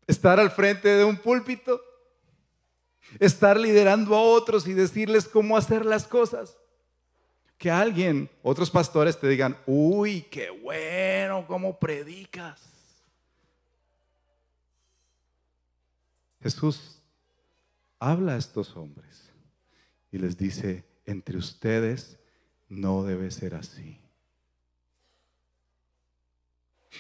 ¿Estar 0.07 0.41
al 0.41 0.51
frente 0.51 0.89
de 0.89 1.05
un 1.05 1.17
púlpito? 1.17 1.81
estar 3.19 3.59
liderando 3.59 4.15
a 4.15 4.21
otros 4.21 4.67
y 4.67 4.73
decirles 4.73 5.29
cómo 5.29 5.57
hacer 5.57 5.85
las 5.85 6.07
cosas. 6.07 6.57
Que 7.59 7.71
alguien, 7.71 8.29
otros 8.43 8.71
pastores 8.71 9.19
te 9.19 9.29
digan, 9.29 9.57
uy, 9.67 10.23
qué 10.23 10.51
bueno, 10.51 11.47
cómo 11.47 11.79
predicas. 11.79 12.61
Jesús 16.41 17.01
habla 18.01 18.35
a 18.35 18.39
estos 18.39 18.77
hombres 18.77 19.31
y 20.11 20.19
les 20.19 20.37
dice, 20.37 20.85
entre 21.07 21.39
ustedes 21.39 22.19
no 22.69 23.05
debe 23.05 23.31
ser 23.31 23.55
así. 23.55 24.02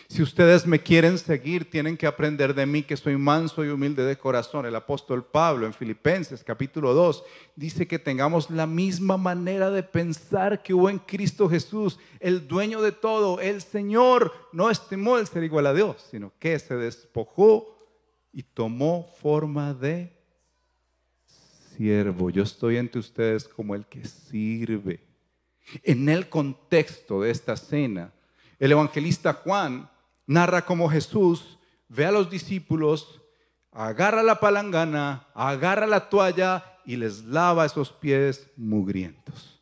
Si 0.08 0.22
ustedes 0.22 0.66
me 0.66 0.80
quieren 0.80 1.18
seguir, 1.18 1.70
tienen 1.70 1.96
que 1.96 2.06
aprender 2.06 2.54
de 2.54 2.66
mí 2.66 2.82
que 2.82 2.96
soy 2.96 3.16
manso 3.16 3.64
y 3.64 3.68
humilde 3.68 4.04
de 4.04 4.16
corazón. 4.16 4.64
El 4.64 4.76
apóstol 4.76 5.24
Pablo 5.24 5.66
en 5.66 5.74
Filipenses 5.74 6.42
capítulo 6.44 6.94
2 6.94 7.24
dice 7.56 7.86
que 7.86 7.98
tengamos 7.98 8.50
la 8.50 8.66
misma 8.66 9.16
manera 9.16 9.70
de 9.70 9.82
pensar 9.82 10.62
que 10.62 10.74
hubo 10.74 10.88
en 10.88 10.98
Cristo 10.98 11.48
Jesús, 11.48 11.98
el 12.20 12.48
dueño 12.48 12.80
de 12.80 12.92
todo, 12.92 13.40
el 13.40 13.60
Señor. 13.60 14.32
No 14.52 14.70
estimó 14.70 15.18
el 15.18 15.26
ser 15.26 15.44
igual 15.44 15.66
a 15.66 15.74
Dios, 15.74 16.06
sino 16.10 16.32
que 16.38 16.58
se 16.58 16.74
despojó 16.74 17.78
y 18.32 18.42
tomó 18.42 19.10
forma 19.20 19.74
de 19.74 20.12
siervo. 21.76 22.30
Yo 22.30 22.42
estoy 22.42 22.76
entre 22.76 23.00
ustedes 23.00 23.46
como 23.46 23.74
el 23.74 23.86
que 23.86 24.04
sirve. 24.06 25.00
En 25.82 26.08
el 26.08 26.28
contexto 26.28 27.22
de 27.22 27.30
esta 27.30 27.56
cena, 27.56 28.12
el 28.62 28.70
evangelista 28.70 29.32
Juan 29.32 29.90
narra 30.24 30.64
cómo 30.64 30.88
Jesús 30.88 31.58
ve 31.88 32.06
a 32.06 32.12
los 32.12 32.30
discípulos, 32.30 33.20
agarra 33.72 34.22
la 34.22 34.38
palangana, 34.38 35.26
agarra 35.34 35.84
la 35.84 36.08
toalla 36.08 36.78
y 36.86 36.94
les 36.94 37.24
lava 37.24 37.66
esos 37.66 37.90
pies 37.90 38.48
mugrientos. 38.56 39.60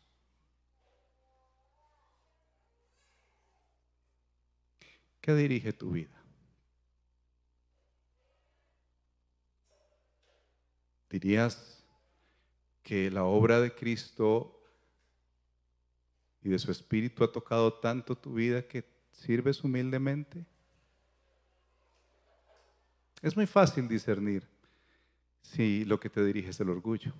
¿Qué 5.19 5.33
dirige 5.33 5.73
tu 5.73 5.89
vida? 5.89 6.21
¿Dirías 11.09 11.83
que 12.83 13.09
la 13.09 13.23
obra 13.23 13.59
de 13.61 13.73
Cristo 13.73 14.61
y 16.43 16.49
de 16.49 16.59
su 16.59 16.71
Espíritu 16.71 17.23
ha 17.23 17.31
tocado 17.31 17.73
tanto 17.73 18.15
tu 18.15 18.33
vida 18.33 18.67
que 18.67 18.90
sirves 19.21 19.63
humildemente? 19.63 20.43
Es 23.21 23.35
muy 23.35 23.45
fácil 23.45 23.87
discernir 23.87 24.47
si 25.43 25.85
lo 25.85 25.99
que 25.99 26.09
te 26.09 26.25
dirige 26.25 26.49
es 26.49 26.59
el 26.59 26.69
orgullo, 26.69 27.13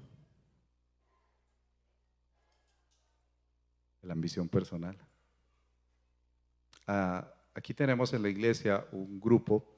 la 4.02 4.14
ambición 4.14 4.50
personal. 4.50 4.98
Ah, 6.88 7.32
aquí 7.54 7.74
tenemos 7.74 8.14
en 8.14 8.24
la 8.24 8.30
iglesia 8.30 8.84
un 8.92 9.20
grupo, 9.20 9.78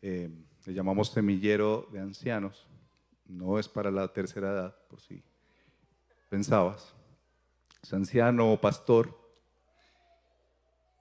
eh, 0.00 0.30
le 0.64 0.74
llamamos 0.74 1.10
semillero 1.10 1.88
de 1.92 1.98
ancianos, 1.98 2.68
no 3.26 3.58
es 3.58 3.68
para 3.68 3.90
la 3.90 4.12
tercera 4.12 4.52
edad, 4.52 4.76
por 4.88 5.00
si 5.00 5.24
pensabas, 6.28 6.94
es 7.82 7.92
anciano 7.92 8.52
o 8.52 8.60
pastor. 8.60 9.21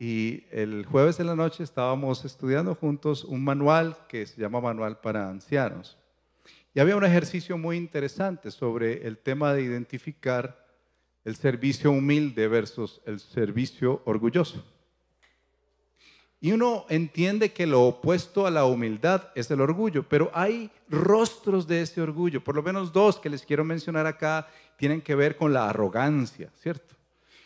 Y 0.04 0.46
el 0.50 0.84
jueves 0.88 1.20
en 1.20 1.28
la 1.28 1.36
noche 1.36 1.64
estábamos 1.64 2.26
estudiando 2.26 2.74
juntos 2.74 3.24
un 3.24 3.44
manual 3.44 3.96
que 4.10 4.26
se 4.26 4.42
llama 4.42 4.60
Manual 4.60 5.00
para 5.00 5.30
Ancianos. 5.30 5.96
Y 6.74 6.80
había 6.80 6.96
un 6.96 7.06
ejercicio 7.06 7.56
muy 7.56 7.78
interesante 7.78 8.50
sobre 8.50 9.06
el 9.06 9.20
tema 9.20 9.54
de 9.54 9.62
identificar 9.62 10.66
el 11.24 11.36
servicio 11.36 11.92
humilde 11.92 12.48
versus 12.48 13.00
el 13.06 13.20
servicio 13.20 14.02
orgulloso. 14.06 14.66
Y 16.40 16.52
uno 16.52 16.88
entiende 16.90 17.52
que 17.52 17.68
lo 17.68 17.84
opuesto 17.84 18.48
a 18.48 18.50
la 18.50 18.66
humildad 18.66 19.28
es 19.36 19.52
el 19.52 19.62
orgullo, 19.62 20.02
pero 20.10 20.32
hay 20.34 20.72
rostros 20.90 21.68
de 21.68 21.84
ese 21.84 22.02
orgullo, 22.02 22.44
por 22.44 22.56
lo 22.56 22.64
menos 22.64 22.92
dos 22.92 23.20
que 23.20 23.30
les 23.30 23.46
quiero 23.46 23.64
mencionar 23.64 24.08
acá, 24.08 24.48
tienen 24.80 25.00
que 25.00 25.14
ver 25.14 25.38
con 25.38 25.54
la 25.54 25.70
arrogancia, 25.70 26.50
¿cierto? 26.56 26.96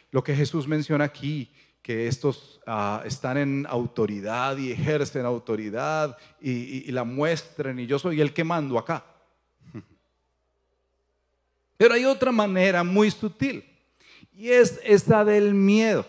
Lo 0.09 0.23
que 0.23 0.33
Jesús 0.33 0.69
menciona 0.69 1.03
aquí, 1.03 1.51
que 1.85 2.07
estos 2.07 2.59
ah, 2.65 3.03
están 3.05 3.37
en 3.37 3.67
autoridad 3.69 4.57
y 4.57 4.71
ejercen 4.71 5.23
autoridad 5.23 6.17
y, 6.41 6.89
y 6.89 6.91
la 6.91 7.03
muestran 7.03 7.77
y 7.77 7.85
yo 7.85 7.99
soy 7.99 8.21
el 8.21 8.33
que 8.33 8.43
mando 8.43 8.79
acá. 8.79 9.05
Pero 11.77 11.93
hay 11.93 12.05
otra 12.05 12.31
manera 12.31 12.83
muy 12.83 13.11
sutil 13.11 13.63
y 14.33 14.49
es 14.49 14.79
esa 14.83 15.23
del 15.23 15.53
miedo, 15.53 16.07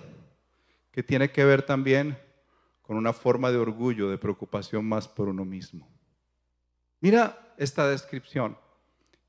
que 0.93 1.03
tiene 1.03 1.31
que 1.31 1.45
ver 1.45 1.61
también 1.61 2.17
con 2.81 2.97
una 2.97 3.13
forma 3.13 3.51
de 3.51 3.59
orgullo, 3.59 4.09
de 4.09 4.17
preocupación 4.17 4.83
más 4.83 5.07
por 5.07 5.29
uno 5.29 5.45
mismo. 5.45 5.87
Mira 7.01 7.53
esta 7.59 7.87
descripción 7.87 8.57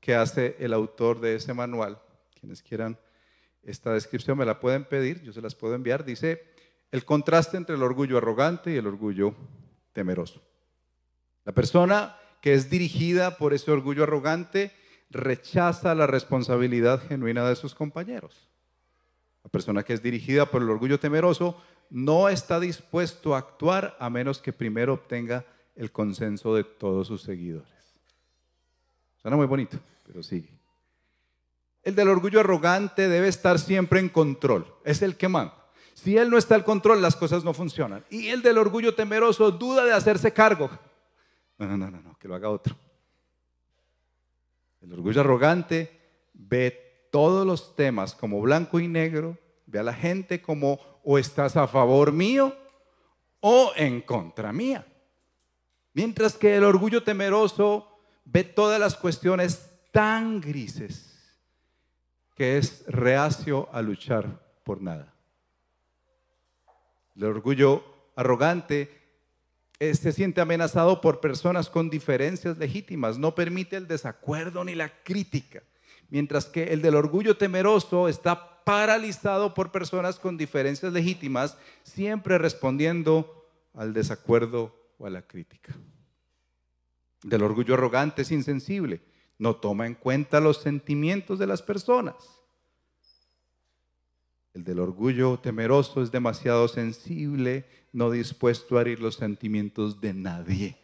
que 0.00 0.14
hace 0.14 0.56
el 0.60 0.72
autor 0.72 1.20
de 1.20 1.34
ese 1.34 1.52
manual. 1.52 2.00
Quienes 2.40 2.62
quieran 2.62 2.98
esta 3.70 3.92
descripción 3.92 4.38
me 4.38 4.46
la 4.46 4.60
pueden 4.60 4.84
pedir, 4.84 5.22
yo 5.22 5.32
se 5.32 5.42
las 5.42 5.54
puedo 5.54 5.74
enviar. 5.74 6.04
Dice, 6.04 6.42
el 6.90 7.04
contraste 7.04 7.56
entre 7.56 7.76
el 7.76 7.82
orgullo 7.82 8.16
arrogante 8.16 8.72
y 8.72 8.76
el 8.76 8.86
orgullo 8.86 9.34
temeroso. 9.92 10.42
La 11.44 11.52
persona 11.52 12.16
que 12.40 12.54
es 12.54 12.70
dirigida 12.70 13.36
por 13.36 13.52
ese 13.52 13.70
orgullo 13.70 14.04
arrogante 14.04 14.72
rechaza 15.10 15.94
la 15.94 16.06
responsabilidad 16.06 17.02
genuina 17.08 17.48
de 17.48 17.56
sus 17.56 17.74
compañeros. 17.74 18.48
La 19.44 19.50
persona 19.50 19.82
que 19.82 19.92
es 19.92 20.02
dirigida 20.02 20.46
por 20.46 20.62
el 20.62 20.70
orgullo 20.70 20.98
temeroso 20.98 21.60
no 21.90 22.28
está 22.28 22.60
dispuesto 22.60 23.34
a 23.34 23.38
actuar 23.38 23.96
a 23.98 24.10
menos 24.10 24.40
que 24.40 24.52
primero 24.52 24.94
obtenga 24.94 25.44
el 25.74 25.92
consenso 25.92 26.54
de 26.54 26.64
todos 26.64 27.06
sus 27.06 27.22
seguidores. 27.22 27.68
Suena 29.20 29.36
muy 29.36 29.46
bonito, 29.46 29.78
pero 30.06 30.22
sigue. 30.22 30.57
El 31.88 31.94
del 31.94 32.08
orgullo 32.10 32.40
arrogante 32.40 33.08
debe 33.08 33.28
estar 33.28 33.58
siempre 33.58 33.98
en 33.98 34.10
control, 34.10 34.74
es 34.84 35.00
el 35.00 35.16
que 35.16 35.26
manda. 35.26 35.54
Si 35.94 36.18
él 36.18 36.28
no 36.28 36.36
está 36.36 36.54
al 36.54 36.62
control, 36.62 37.00
las 37.00 37.16
cosas 37.16 37.44
no 37.44 37.54
funcionan. 37.54 38.04
Y 38.10 38.28
el 38.28 38.42
del 38.42 38.58
orgullo 38.58 38.94
temeroso 38.94 39.50
duda 39.52 39.86
de 39.86 39.94
hacerse 39.94 40.34
cargo. 40.34 40.68
No, 41.56 41.66
no, 41.66 41.78
no, 41.78 41.90
no, 41.90 42.18
que 42.18 42.28
lo 42.28 42.34
haga 42.34 42.50
otro. 42.50 42.76
El 44.82 44.92
orgullo 44.92 45.22
arrogante 45.22 45.98
ve 46.34 47.08
todos 47.10 47.46
los 47.46 47.74
temas 47.74 48.14
como 48.14 48.42
blanco 48.42 48.78
y 48.80 48.86
negro, 48.86 49.38
ve 49.64 49.78
a 49.78 49.82
la 49.82 49.94
gente 49.94 50.42
como 50.42 50.78
o 51.02 51.16
estás 51.16 51.56
a 51.56 51.66
favor 51.66 52.12
mío 52.12 52.54
o 53.40 53.72
en 53.76 54.02
contra 54.02 54.52
mía. 54.52 54.86
Mientras 55.94 56.36
que 56.36 56.54
el 56.54 56.64
orgullo 56.64 57.02
temeroso 57.02 57.98
ve 58.26 58.44
todas 58.44 58.78
las 58.78 58.94
cuestiones 58.94 59.70
tan 59.90 60.42
grises 60.42 61.17
que 62.38 62.56
es 62.56 62.84
reacio 62.86 63.68
a 63.72 63.82
luchar 63.82 64.40
por 64.62 64.80
nada. 64.80 65.12
El 67.16 67.24
orgullo 67.24 67.82
arrogante 68.14 68.96
eh, 69.80 69.92
se 69.96 70.12
siente 70.12 70.40
amenazado 70.40 71.00
por 71.00 71.18
personas 71.18 71.68
con 71.68 71.90
diferencias 71.90 72.56
legítimas, 72.56 73.18
no 73.18 73.34
permite 73.34 73.74
el 73.74 73.88
desacuerdo 73.88 74.62
ni 74.62 74.76
la 74.76 75.02
crítica, 75.02 75.64
mientras 76.10 76.46
que 76.46 76.72
el 76.72 76.80
del 76.80 76.94
orgullo 76.94 77.36
temeroso 77.36 78.06
está 78.06 78.62
paralizado 78.62 79.52
por 79.52 79.72
personas 79.72 80.20
con 80.20 80.36
diferencias 80.36 80.92
legítimas, 80.92 81.58
siempre 81.82 82.38
respondiendo 82.38 83.48
al 83.74 83.92
desacuerdo 83.92 84.92
o 84.98 85.06
a 85.06 85.10
la 85.10 85.22
crítica. 85.22 85.74
Del 87.24 87.42
orgullo 87.42 87.74
arrogante 87.74 88.22
es 88.22 88.30
insensible, 88.30 89.00
no 89.38 89.56
toma 89.56 89.86
en 89.86 89.94
cuenta 89.94 90.40
los 90.40 90.58
sentimientos 90.58 91.38
de 91.38 91.46
las 91.46 91.62
personas. 91.62 92.16
El 94.54 94.64
del 94.64 94.80
orgullo 94.80 95.38
temeroso 95.38 96.02
es 96.02 96.10
demasiado 96.10 96.66
sensible, 96.66 97.66
no 97.92 98.10
dispuesto 98.10 98.76
a 98.76 98.80
herir 98.80 99.00
los 99.00 99.14
sentimientos 99.14 100.00
de 100.00 100.14
nadie. 100.14 100.78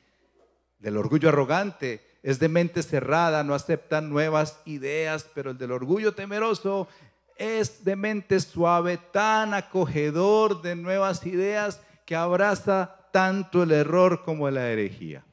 Del 0.79 0.97
orgullo 0.97 1.31
arrogante 1.31 2.01
es 2.23 2.39
de 2.39 2.49
mente 2.49 2.83
cerrada, 2.83 3.43
no 3.43 3.55
acepta 3.55 4.01
nuevas 4.01 4.61
ideas, 4.65 5.29
pero 5.35 5.51
el 5.51 5.59
del 5.59 5.73
orgullo 5.73 6.15
temeroso 6.15 6.89
es 7.37 7.85
de 7.85 7.97
mente 7.97 8.39
suave, 8.41 8.99
tan 9.13 9.55
acogedor 9.55 10.63
de 10.63 10.77
nuevas 10.77 11.27
ideas 11.27 11.81
que 12.07 12.15
abraza 12.15 13.09
tanto 13.13 13.63
el 13.63 13.73
error 13.73 14.23
como 14.25 14.49
la 14.51 14.71
herejía. 14.71 15.25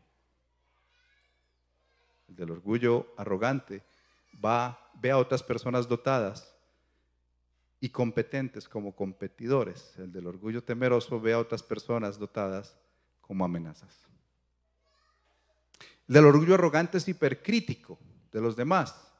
El 2.32 2.38
del 2.38 2.52
orgullo 2.52 3.13
arrogante 3.17 3.84
va, 4.44 4.89
ve 4.94 5.12
a 5.12 5.17
otras 5.17 5.44
personas 5.44 5.89
dotadas 5.89 6.56
y 7.82 7.89
competentes 7.89 8.70
como 8.70 8.96
competidores. 8.96 9.94
El 9.98 10.13
del 10.13 10.28
orgullo 10.28 10.63
temeroso 10.63 11.20
ve 11.20 11.34
a 11.34 11.39
otras 11.39 11.62
personas 11.62 12.17
dotadas 12.17 12.78
como 13.20 13.44
amenazas. 13.44 14.08
El 16.08 16.15
del 16.15 16.26
orgullo 16.26 16.54
arrogante 16.54 17.00
es 17.00 17.08
hipercrítico 17.10 18.00
de 18.32 18.39
los 18.39 18.56
demás 18.56 19.12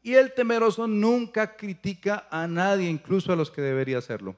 y 0.00 0.14
el 0.14 0.32
temeroso 0.32 0.86
nunca 0.86 1.56
critica 1.56 2.28
a 2.30 2.46
nadie, 2.46 2.88
incluso 2.88 3.32
a 3.32 3.36
los 3.36 3.50
que 3.50 3.60
debería 3.60 3.98
hacerlo. 3.98 4.36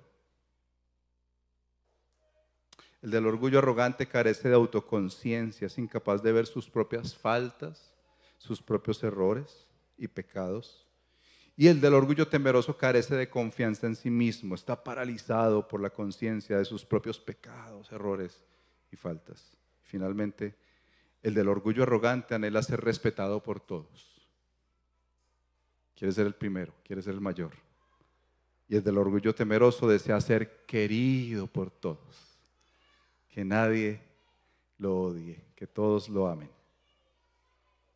El 3.03 3.11
del 3.11 3.27
orgullo 3.27 3.59
arrogante 3.59 4.09
carece 4.09 4.49
de 4.49 4.55
autoconciencia, 4.55 5.67
es 5.67 5.77
incapaz 5.77 6.23
de 6.23 6.33
ver 6.33 6.47
sus 6.47 6.71
propias 6.71 7.15
faltas, 7.15 7.98
sus 8.39 8.63
propios 8.63 9.03
errores 9.03 9.67
y 9.97 10.09
pecados. 10.09 10.87
Y 11.57 11.67
el 11.67 11.81
del 11.81 11.95
orgullo 11.95 12.29
temeroso 12.29 12.77
carece 12.77 13.17
de 13.17 13.29
confianza 13.29 13.87
en 13.87 13.97
sí 13.97 14.11
mismo, 14.11 14.55
está 14.55 14.83
paralizado 14.83 15.69
por 15.69 15.81
la 15.83 15.91
conciencia 15.91 16.57
de 16.57 16.65
sus 16.65 16.85
propios 16.85 17.19
pecados, 17.19 17.93
errores 17.93 18.45
y 18.91 18.97
faltas. 18.97 19.57
Finalmente, 19.83 20.57
el 21.23 21.35
del 21.35 21.49
orgullo 21.49 21.83
arrogante 21.83 22.35
anhela 22.35 22.63
ser 22.63 22.81
respetado 22.81 23.43
por 23.43 23.61
todos 23.61 24.19
quiere 25.99 26.13
ser 26.13 26.29
el 26.29 26.35
primero, 26.35 26.73
quiere 26.85 27.03
ser 27.03 27.15
el 27.15 27.21
mayor. 27.21 27.51
Y 28.69 28.77
el 28.77 28.85
del 28.85 28.99
orgullo 28.99 29.35
temeroso 29.35 29.89
desea 29.89 30.21
ser 30.21 30.65
querido 30.65 31.49
por 31.49 31.73
todos, 31.73 32.39
que 33.29 33.45
nadie 33.45 34.01
lo 34.79 34.97
odie, 34.97 35.43
que 35.57 35.67
todos 35.67 36.09
lo 36.09 36.29
amen. 36.29 36.51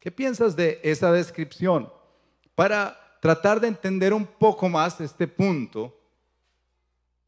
¿Qué 0.02 0.10
piensas 0.10 0.56
de 0.56 0.80
esa 0.82 1.12
descripción? 1.12 1.88
Para 2.56 2.98
tratar 3.20 3.60
de 3.60 3.68
entender 3.68 4.12
un 4.12 4.26
poco 4.26 4.68
más 4.68 5.00
este 5.00 5.28
punto 5.28 5.96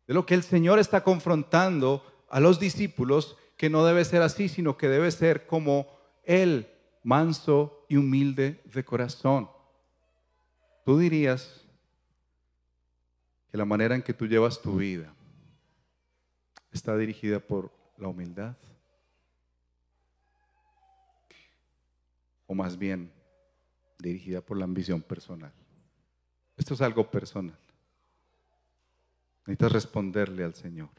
de 0.09 0.15
lo 0.15 0.27
que 0.27 0.35
el 0.35 0.43
Señor 0.43 0.81
está 0.81 1.05
confrontando 1.05 2.05
a 2.29 2.41
los 2.41 2.59
discípulos, 2.59 3.37
que 3.57 3.71
no 3.71 3.85
debe 3.85 4.05
ser 4.05 4.23
así, 4.23 4.49
sino 4.49 4.77
que 4.77 4.89
debe 4.89 5.13
ser 5.13 5.47
como 5.47 5.87
Él, 6.25 6.69
manso 7.05 7.87
y 7.89 7.97
humilde 7.97 8.61
de 8.65 8.85
corazón. 8.85 9.49
Tú 10.85 10.99
dirías 10.99 11.65
que 13.53 13.57
la 13.57 13.65
manera 13.65 13.95
en 13.95 14.03
que 14.03 14.15
tú 14.15 14.27
llevas 14.27 14.61
tu 14.61 14.79
vida 14.79 15.15
está 16.73 16.97
dirigida 16.97 17.39
por 17.39 17.71
la 17.99 18.09
humildad? 18.09 18.57
O 22.47 22.55
más 22.55 22.79
bien 22.79 23.13
dirigida 23.99 24.41
por 24.41 24.57
la 24.57 24.65
ambición 24.65 25.03
personal. 25.03 25.53
Esto 26.57 26.75
es 26.75 26.81
algo 26.81 27.11
personal. 27.11 27.59
Necesitas 29.47 29.73
responderle 29.73 30.45
al 30.45 30.55
Señor. 30.55 30.91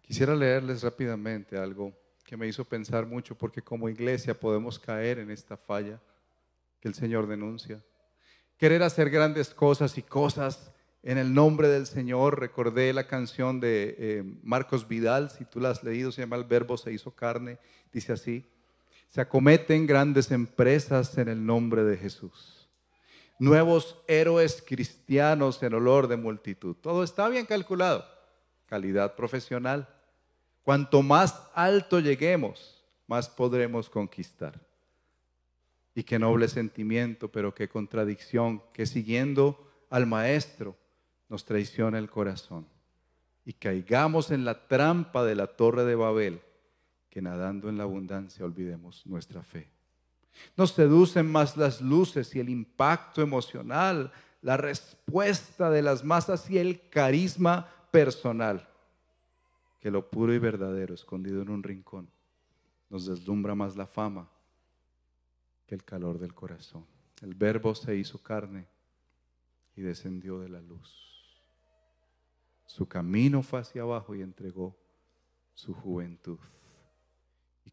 Quisiera 0.00 0.34
leerles 0.34 0.82
rápidamente 0.82 1.56
algo 1.56 1.92
que 2.24 2.36
me 2.36 2.46
hizo 2.46 2.64
pensar 2.64 3.06
mucho 3.06 3.36
porque 3.36 3.62
como 3.62 3.88
iglesia 3.88 4.38
podemos 4.38 4.78
caer 4.78 5.18
en 5.18 5.30
esta 5.30 5.56
falla 5.56 6.00
que 6.80 6.88
el 6.88 6.94
Señor 6.94 7.26
denuncia. 7.26 7.82
Querer 8.56 8.82
hacer 8.82 9.10
grandes 9.10 9.50
cosas 9.50 9.96
y 9.98 10.02
cosas 10.02 10.72
en 11.02 11.18
el 11.18 11.32
nombre 11.34 11.68
del 11.68 11.86
Señor. 11.86 12.40
Recordé 12.40 12.92
la 12.92 13.06
canción 13.06 13.60
de 13.60 13.96
eh, 13.98 14.22
Marcos 14.42 14.88
Vidal, 14.88 15.30
si 15.30 15.44
tú 15.44 15.60
la 15.60 15.70
has 15.70 15.82
leído, 15.82 16.12
se 16.12 16.22
llama 16.22 16.36
El 16.36 16.44
Verbo 16.44 16.76
se 16.76 16.92
hizo 16.92 17.10
carne, 17.12 17.58
dice 17.92 18.12
así. 18.12 18.44
Se 19.08 19.20
acometen 19.20 19.86
grandes 19.86 20.30
empresas 20.30 21.18
en 21.18 21.28
el 21.28 21.44
nombre 21.44 21.82
de 21.84 21.96
Jesús. 21.96 22.68
Nuevos 23.38 23.96
héroes 24.06 24.62
cristianos 24.64 25.62
en 25.62 25.74
olor 25.74 26.06
de 26.06 26.16
multitud. 26.16 26.76
Todo 26.76 27.02
está 27.02 27.28
bien 27.28 27.46
calculado. 27.46 28.04
Calidad 28.66 29.16
profesional. 29.16 29.88
Cuanto 30.62 31.02
más 31.02 31.42
alto 31.54 31.98
lleguemos, 31.98 32.84
más 33.08 33.28
podremos 33.28 33.88
conquistar. 33.88 34.60
Y 35.94 36.04
qué 36.04 36.18
noble 36.18 36.46
sentimiento, 36.46 37.32
pero 37.32 37.52
qué 37.52 37.68
contradicción, 37.68 38.62
que 38.72 38.86
siguiendo 38.86 39.68
al 39.88 40.06
Maestro 40.06 40.76
nos 41.30 41.46
traiciona 41.46 41.98
el 41.98 42.10
corazón. 42.10 42.66
Y 43.46 43.54
caigamos 43.54 44.30
en 44.30 44.44
la 44.44 44.68
trampa 44.68 45.24
de 45.24 45.34
la 45.34 45.46
torre 45.46 45.86
de 45.86 45.94
Babel 45.94 46.42
que 47.08 47.22
nadando 47.22 47.68
en 47.68 47.78
la 47.78 47.84
abundancia 47.84 48.44
olvidemos 48.44 49.04
nuestra 49.06 49.42
fe. 49.42 49.68
Nos 50.56 50.72
seducen 50.72 51.26
más 51.26 51.56
las 51.56 51.80
luces 51.80 52.34
y 52.36 52.40
el 52.40 52.48
impacto 52.48 53.22
emocional, 53.22 54.12
la 54.42 54.56
respuesta 54.56 55.70
de 55.70 55.82
las 55.82 56.04
masas 56.04 56.48
y 56.50 56.58
el 56.58 56.88
carisma 56.88 57.68
personal, 57.90 58.68
que 59.80 59.90
lo 59.90 60.08
puro 60.08 60.32
y 60.32 60.38
verdadero 60.38 60.94
escondido 60.94 61.42
en 61.42 61.48
un 61.48 61.62
rincón 61.62 62.08
nos 62.90 63.06
deslumbra 63.06 63.54
más 63.54 63.76
la 63.76 63.86
fama 63.86 64.28
que 65.66 65.76
el 65.76 65.84
calor 65.84 66.18
del 66.18 66.34
corazón. 66.34 66.84
El 67.22 67.34
verbo 67.34 67.74
se 67.74 67.96
hizo 67.96 68.18
carne 68.18 68.66
y 69.76 69.82
descendió 69.82 70.40
de 70.40 70.48
la 70.48 70.60
luz. 70.60 71.09
Su 72.70 72.86
camino 72.86 73.42
fue 73.42 73.58
hacia 73.58 73.82
abajo 73.82 74.14
y 74.14 74.22
entregó 74.22 74.78
su 75.54 75.74
juventud. 75.74 76.38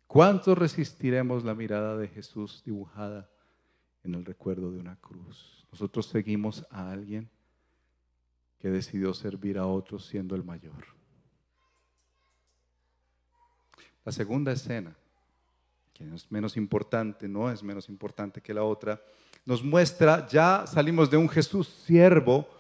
¿Cuántos 0.08 0.58
resistiremos 0.58 1.44
la 1.44 1.54
mirada 1.54 1.96
de 1.98 2.08
Jesús 2.08 2.64
dibujada 2.66 3.30
en 4.04 4.16
el 4.16 4.26
recuerdo 4.26 4.72
de 4.72 4.80
una 4.80 4.96
cruz? 4.96 5.68
Nosotros 5.72 6.08
seguimos 6.08 6.66
a 6.72 6.90
alguien 6.90 7.30
que 8.58 8.72
decidió 8.72 9.14
servir 9.14 9.60
a 9.60 9.68
otros 9.68 10.08
siendo 10.08 10.36
el 10.36 10.44
mayor. 10.44 10.88
La 14.04 14.12
segunda 14.12 14.52
escena, 14.52 14.98
que 15.94 16.12
es 16.12 16.32
menos 16.32 16.58
importante, 16.58 17.28
no 17.28 17.52
es 17.52 17.62
menos 17.62 17.88
importante 17.88 18.42
que 18.42 18.52
la 18.52 18.64
otra, 18.64 19.00
nos 19.46 19.64
muestra, 19.64 20.26
ya 20.26 20.66
salimos 20.66 21.12
de 21.12 21.18
un 21.18 21.30
Jesús 21.30 21.68
siervo 21.68 22.57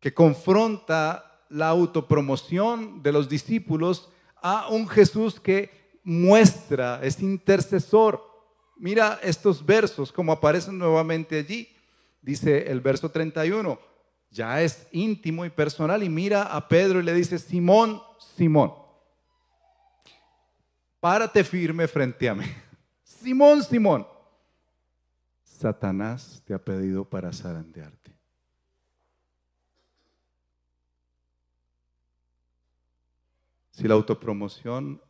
que 0.00 0.12
confronta 0.12 1.44
la 1.48 1.68
autopromoción 1.68 3.02
de 3.02 3.12
los 3.12 3.28
discípulos 3.28 4.10
a 4.42 4.68
un 4.68 4.88
Jesús 4.88 5.40
que 5.40 5.98
muestra, 6.04 7.00
es 7.02 7.20
intercesor. 7.20 8.22
Mira 8.76 9.18
estos 9.22 9.64
versos 9.64 10.12
como 10.12 10.32
aparecen 10.32 10.78
nuevamente 10.78 11.38
allí. 11.38 11.68
Dice 12.22 12.70
el 12.70 12.80
verso 12.80 13.10
31, 13.10 13.78
ya 14.30 14.60
es 14.62 14.86
íntimo 14.92 15.44
y 15.44 15.50
personal 15.50 16.02
y 16.02 16.08
mira 16.08 16.42
a 16.42 16.68
Pedro 16.68 17.00
y 17.00 17.02
le 17.02 17.14
dice, 17.14 17.38
Simón, 17.38 18.00
Simón, 18.36 18.72
párate 21.00 21.44
firme 21.44 21.88
frente 21.88 22.28
a 22.28 22.34
mí. 22.34 22.44
Simón, 23.04 23.62
Simón, 23.62 24.06
Satanás 25.42 26.42
te 26.44 26.52
ha 26.52 26.58
pedido 26.62 27.08
para 27.08 27.32
zarandearte. 27.32 27.95
Si 33.76 33.86
la 33.86 33.92
autopromoción 33.92 35.02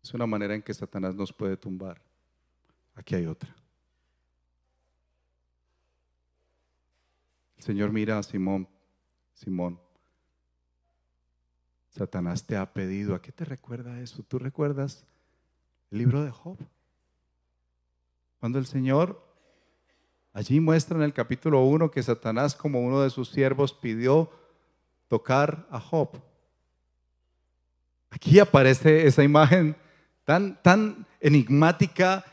es 0.00 0.14
una 0.14 0.24
manera 0.24 0.54
en 0.54 0.62
que 0.62 0.72
Satanás 0.72 1.16
nos 1.16 1.32
puede 1.32 1.56
tumbar. 1.56 2.00
Aquí 2.94 3.16
hay 3.16 3.26
otra. 3.26 3.52
El 7.56 7.64
Señor 7.64 7.90
mira 7.90 8.18
a 8.18 8.22
Simón, 8.22 8.68
Simón, 9.32 9.80
Satanás 11.88 12.46
te 12.46 12.56
ha 12.56 12.72
pedido, 12.72 13.16
¿a 13.16 13.20
qué 13.20 13.32
te 13.32 13.44
recuerda 13.44 14.00
eso? 14.00 14.22
¿Tú 14.22 14.38
recuerdas 14.38 15.04
el 15.90 15.98
libro 15.98 16.22
de 16.22 16.30
Job? 16.30 16.58
Cuando 18.38 18.60
el 18.60 18.66
Señor 18.66 19.20
allí 20.32 20.60
muestra 20.60 20.98
en 20.98 21.02
el 21.02 21.12
capítulo 21.12 21.64
1 21.64 21.90
que 21.90 22.02
Satanás 22.04 22.54
como 22.54 22.80
uno 22.80 23.00
de 23.00 23.10
sus 23.10 23.28
siervos 23.30 23.72
pidió 23.72 24.30
tocar 25.08 25.66
a 25.68 25.80
Job. 25.80 26.22
Aquí 28.14 28.38
aparece 28.38 29.08
esa 29.08 29.24
imagen 29.24 29.74
tan, 30.22 30.62
tan 30.62 31.04
enigmática 31.20 32.24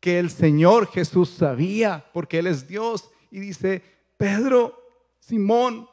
que 0.00 0.18
el 0.18 0.30
Señor 0.30 0.88
Jesús 0.88 1.30
sabía, 1.30 2.04
porque 2.12 2.40
Él 2.40 2.48
es 2.48 2.66
Dios, 2.66 3.08
y 3.30 3.38
dice, 3.38 3.84
Pedro, 4.16 4.76
Simón, 5.20 5.88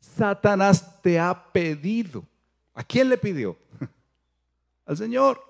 Satanás 0.00 1.00
te 1.00 1.20
ha 1.20 1.52
pedido. 1.52 2.24
¿A 2.74 2.82
quién 2.82 3.08
le 3.08 3.16
pidió? 3.16 3.56
Al 4.84 4.96
Señor. 4.96 5.40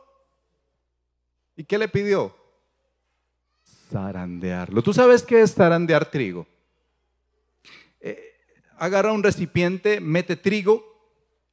¿Y 1.56 1.64
qué 1.64 1.78
le 1.78 1.88
pidió? 1.88 2.36
Zarandearlo. 3.90 4.82
¿Tú 4.82 4.92
sabes 4.92 5.22
qué 5.22 5.40
es 5.40 5.54
zarandear 5.54 6.10
trigo? 6.10 6.46
Eh, 7.98 8.34
agarra 8.76 9.12
un 9.12 9.22
recipiente, 9.22 10.02
mete 10.02 10.36
trigo 10.36 10.95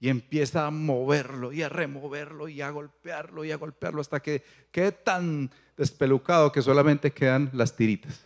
y 0.03 0.09
empieza 0.09 0.67
a 0.67 0.69
moverlo 0.69 1.53
y 1.53 1.61
a 1.61 1.69
removerlo 1.69 2.49
y 2.49 2.59
a 2.59 2.69
golpearlo 2.71 3.45
y 3.45 3.53
a 3.53 3.55
golpearlo 3.55 4.01
hasta 4.01 4.19
que 4.19 4.43
quede 4.69 4.91
tan 4.91 5.49
despelucado 5.77 6.51
que 6.51 6.61
solamente 6.61 7.13
quedan 7.13 7.49
las 7.53 7.77
tiritas. 7.77 8.19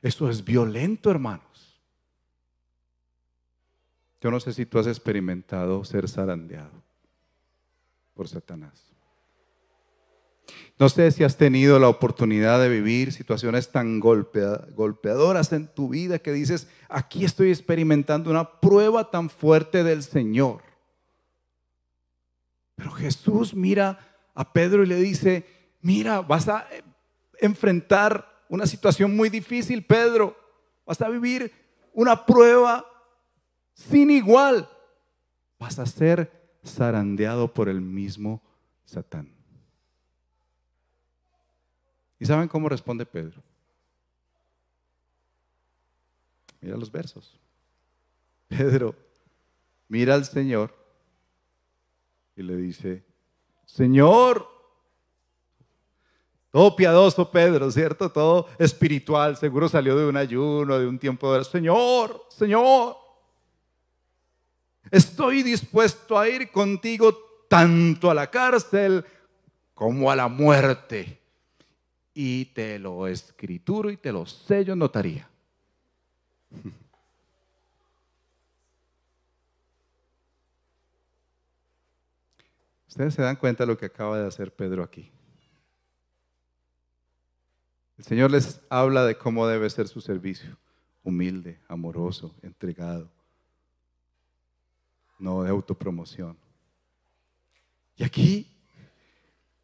Eso 0.00 0.30
es 0.30 0.42
violento, 0.42 1.10
hermanos. 1.10 1.78
Yo 4.22 4.30
no 4.30 4.40
sé 4.40 4.54
si 4.54 4.64
tú 4.64 4.78
has 4.78 4.86
experimentado 4.86 5.84
ser 5.84 6.08
zarandeado 6.08 6.82
por 8.14 8.28
Satanás. 8.28 8.91
No 10.78 10.88
sé 10.88 11.10
si 11.12 11.22
has 11.22 11.36
tenido 11.36 11.78
la 11.78 11.88
oportunidad 11.88 12.60
de 12.60 12.68
vivir 12.68 13.12
situaciones 13.12 13.70
tan 13.70 14.00
golpeadoras 14.00 15.52
en 15.52 15.68
tu 15.68 15.88
vida 15.90 16.18
que 16.18 16.32
dices, 16.32 16.68
aquí 16.88 17.24
estoy 17.24 17.50
experimentando 17.50 18.30
una 18.30 18.60
prueba 18.60 19.10
tan 19.10 19.30
fuerte 19.30 19.84
del 19.84 20.02
Señor. 20.02 20.62
Pero 22.74 22.90
Jesús 22.90 23.54
mira 23.54 23.98
a 24.34 24.52
Pedro 24.52 24.82
y 24.82 24.86
le 24.86 24.96
dice, 24.96 25.46
mira, 25.82 26.20
vas 26.20 26.48
a 26.48 26.66
enfrentar 27.40 28.44
una 28.48 28.66
situación 28.66 29.14
muy 29.14 29.28
difícil, 29.28 29.84
Pedro. 29.84 30.36
Vas 30.84 31.00
a 31.00 31.08
vivir 31.08 31.52
una 31.92 32.26
prueba 32.26 32.84
sin 33.74 34.10
igual. 34.10 34.68
Vas 35.58 35.78
a 35.78 35.86
ser 35.86 36.58
zarandeado 36.66 37.54
por 37.54 37.68
el 37.68 37.80
mismo 37.80 38.42
Satán. 38.84 39.41
¿Y 42.22 42.24
saben 42.24 42.46
cómo 42.46 42.68
responde 42.68 43.04
Pedro? 43.04 43.42
Mira 46.60 46.76
los 46.76 46.92
versos. 46.92 47.36
Pedro 48.46 48.94
mira 49.88 50.14
al 50.14 50.24
Señor 50.24 50.72
y 52.36 52.44
le 52.44 52.54
dice, 52.54 53.04
Señor, 53.64 54.46
todo 56.52 56.76
piadoso 56.76 57.28
Pedro, 57.28 57.68
¿cierto? 57.72 58.12
Todo 58.12 58.46
espiritual, 58.56 59.36
seguro 59.36 59.68
salió 59.68 59.96
de 59.96 60.06
un 60.06 60.16
ayuno, 60.16 60.78
de 60.78 60.86
un 60.86 61.00
tiempo 61.00 61.34
de... 61.34 61.42
Señor, 61.42 62.24
Señor, 62.28 62.98
estoy 64.92 65.42
dispuesto 65.42 66.16
a 66.16 66.28
ir 66.28 66.52
contigo 66.52 67.18
tanto 67.48 68.08
a 68.08 68.14
la 68.14 68.30
cárcel 68.30 69.04
como 69.74 70.08
a 70.08 70.14
la 70.14 70.28
muerte 70.28 71.18
y 72.14 72.46
te 72.46 72.78
lo 72.78 73.06
escrituro 73.06 73.90
y 73.90 73.96
te 73.96 74.12
lo 74.12 74.26
sello 74.26 74.76
notaría. 74.76 75.28
Ustedes 82.88 83.14
se 83.14 83.22
dan 83.22 83.36
cuenta 83.36 83.64
de 83.64 83.68
lo 83.68 83.78
que 83.78 83.86
acaba 83.86 84.18
de 84.18 84.26
hacer 84.26 84.52
Pedro 84.52 84.82
aquí. 84.82 85.10
El 87.96 88.04
Señor 88.04 88.30
les 88.30 88.60
habla 88.68 89.06
de 89.06 89.16
cómo 89.16 89.46
debe 89.46 89.70
ser 89.70 89.88
su 89.88 90.02
servicio, 90.02 90.58
humilde, 91.02 91.58
amoroso, 91.68 92.34
entregado, 92.42 93.08
no 95.18 95.42
de 95.42 95.50
autopromoción. 95.50 96.36
Y 97.96 98.04
aquí 98.04 98.46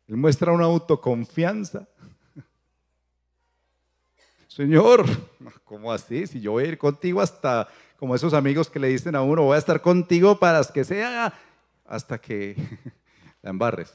Él 0.07 0.17
muestra 0.17 0.53
una 0.53 0.65
autoconfianza 0.65 1.87
Señor, 4.59 5.05
¿cómo 5.65 5.93
así? 5.93 6.27
Si 6.27 6.41
yo 6.41 6.51
voy 6.51 6.65
a 6.65 6.67
ir 6.67 6.79
contigo 6.79 7.21
hasta, 7.21 7.69
como 7.97 8.17
esos 8.17 8.35
amigos 8.35 8.69
que 8.69 8.81
le 8.81 8.89
dicen 8.89 9.15
a 9.15 9.23
uno, 9.23 9.45
voy 9.45 9.55
a 9.55 9.59
estar 9.59 9.81
contigo 9.81 10.41
para 10.41 10.61
que 10.65 10.83
sea 10.83 11.33
hasta 11.87 12.21
que 12.21 12.57
la 13.43 13.51
embarres. 13.51 13.95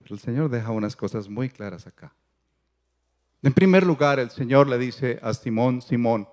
Pero 0.00 0.16
el 0.16 0.20
Señor 0.20 0.50
deja 0.50 0.72
unas 0.72 0.96
cosas 0.96 1.28
muy 1.28 1.48
claras 1.48 1.86
acá. 1.86 2.12
En 3.40 3.52
primer 3.52 3.86
lugar, 3.86 4.18
el 4.18 4.30
Señor 4.30 4.66
le 4.66 4.78
dice 4.78 5.20
a 5.22 5.32
Simón, 5.32 5.80
Simón, 5.80 6.28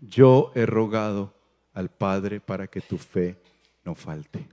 yo 0.00 0.50
he 0.56 0.66
rogado 0.66 1.36
al 1.72 1.88
Padre 1.88 2.40
para 2.40 2.66
que 2.66 2.80
tu 2.80 2.98
fe 2.98 3.40
no 3.84 3.94
falte. 3.94 4.48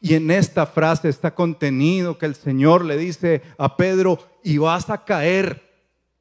Y 0.00 0.14
en 0.14 0.30
esta 0.30 0.66
frase 0.66 1.08
está 1.08 1.34
contenido 1.34 2.18
que 2.18 2.26
el 2.26 2.34
Señor 2.34 2.84
le 2.84 2.96
dice 2.96 3.42
a 3.58 3.76
Pedro, 3.76 4.18
y 4.42 4.58
vas 4.58 4.90
a 4.90 5.04
caer, 5.04 5.62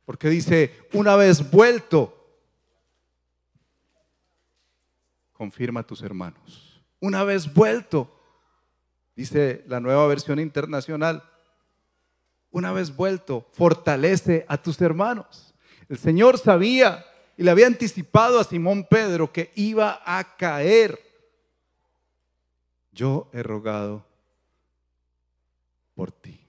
porque 0.05 0.29
dice, 0.29 0.73
una 0.93 1.15
vez 1.15 1.49
vuelto, 1.49 2.13
confirma 5.33 5.81
a 5.81 5.87
tus 5.87 6.01
hermanos. 6.01 6.83
Una 6.99 7.23
vez 7.23 7.53
vuelto, 7.53 8.11
dice 9.15 9.63
la 9.67 9.79
nueva 9.79 10.07
versión 10.07 10.39
internacional, 10.39 11.23
una 12.49 12.71
vez 12.71 12.95
vuelto, 12.95 13.47
fortalece 13.53 14.45
a 14.47 14.57
tus 14.57 14.81
hermanos. 14.81 15.53
El 15.89 15.97
Señor 15.97 16.37
sabía 16.37 17.05
y 17.37 17.43
le 17.43 17.51
había 17.51 17.67
anticipado 17.67 18.39
a 18.39 18.43
Simón 18.43 18.85
Pedro 18.89 19.31
que 19.31 19.51
iba 19.55 20.01
a 20.05 20.35
caer. 20.37 20.99
Yo 22.97 23.29
he 23.31 23.43
rogado 23.43 24.03
por 25.93 26.11
ti. 26.11 26.41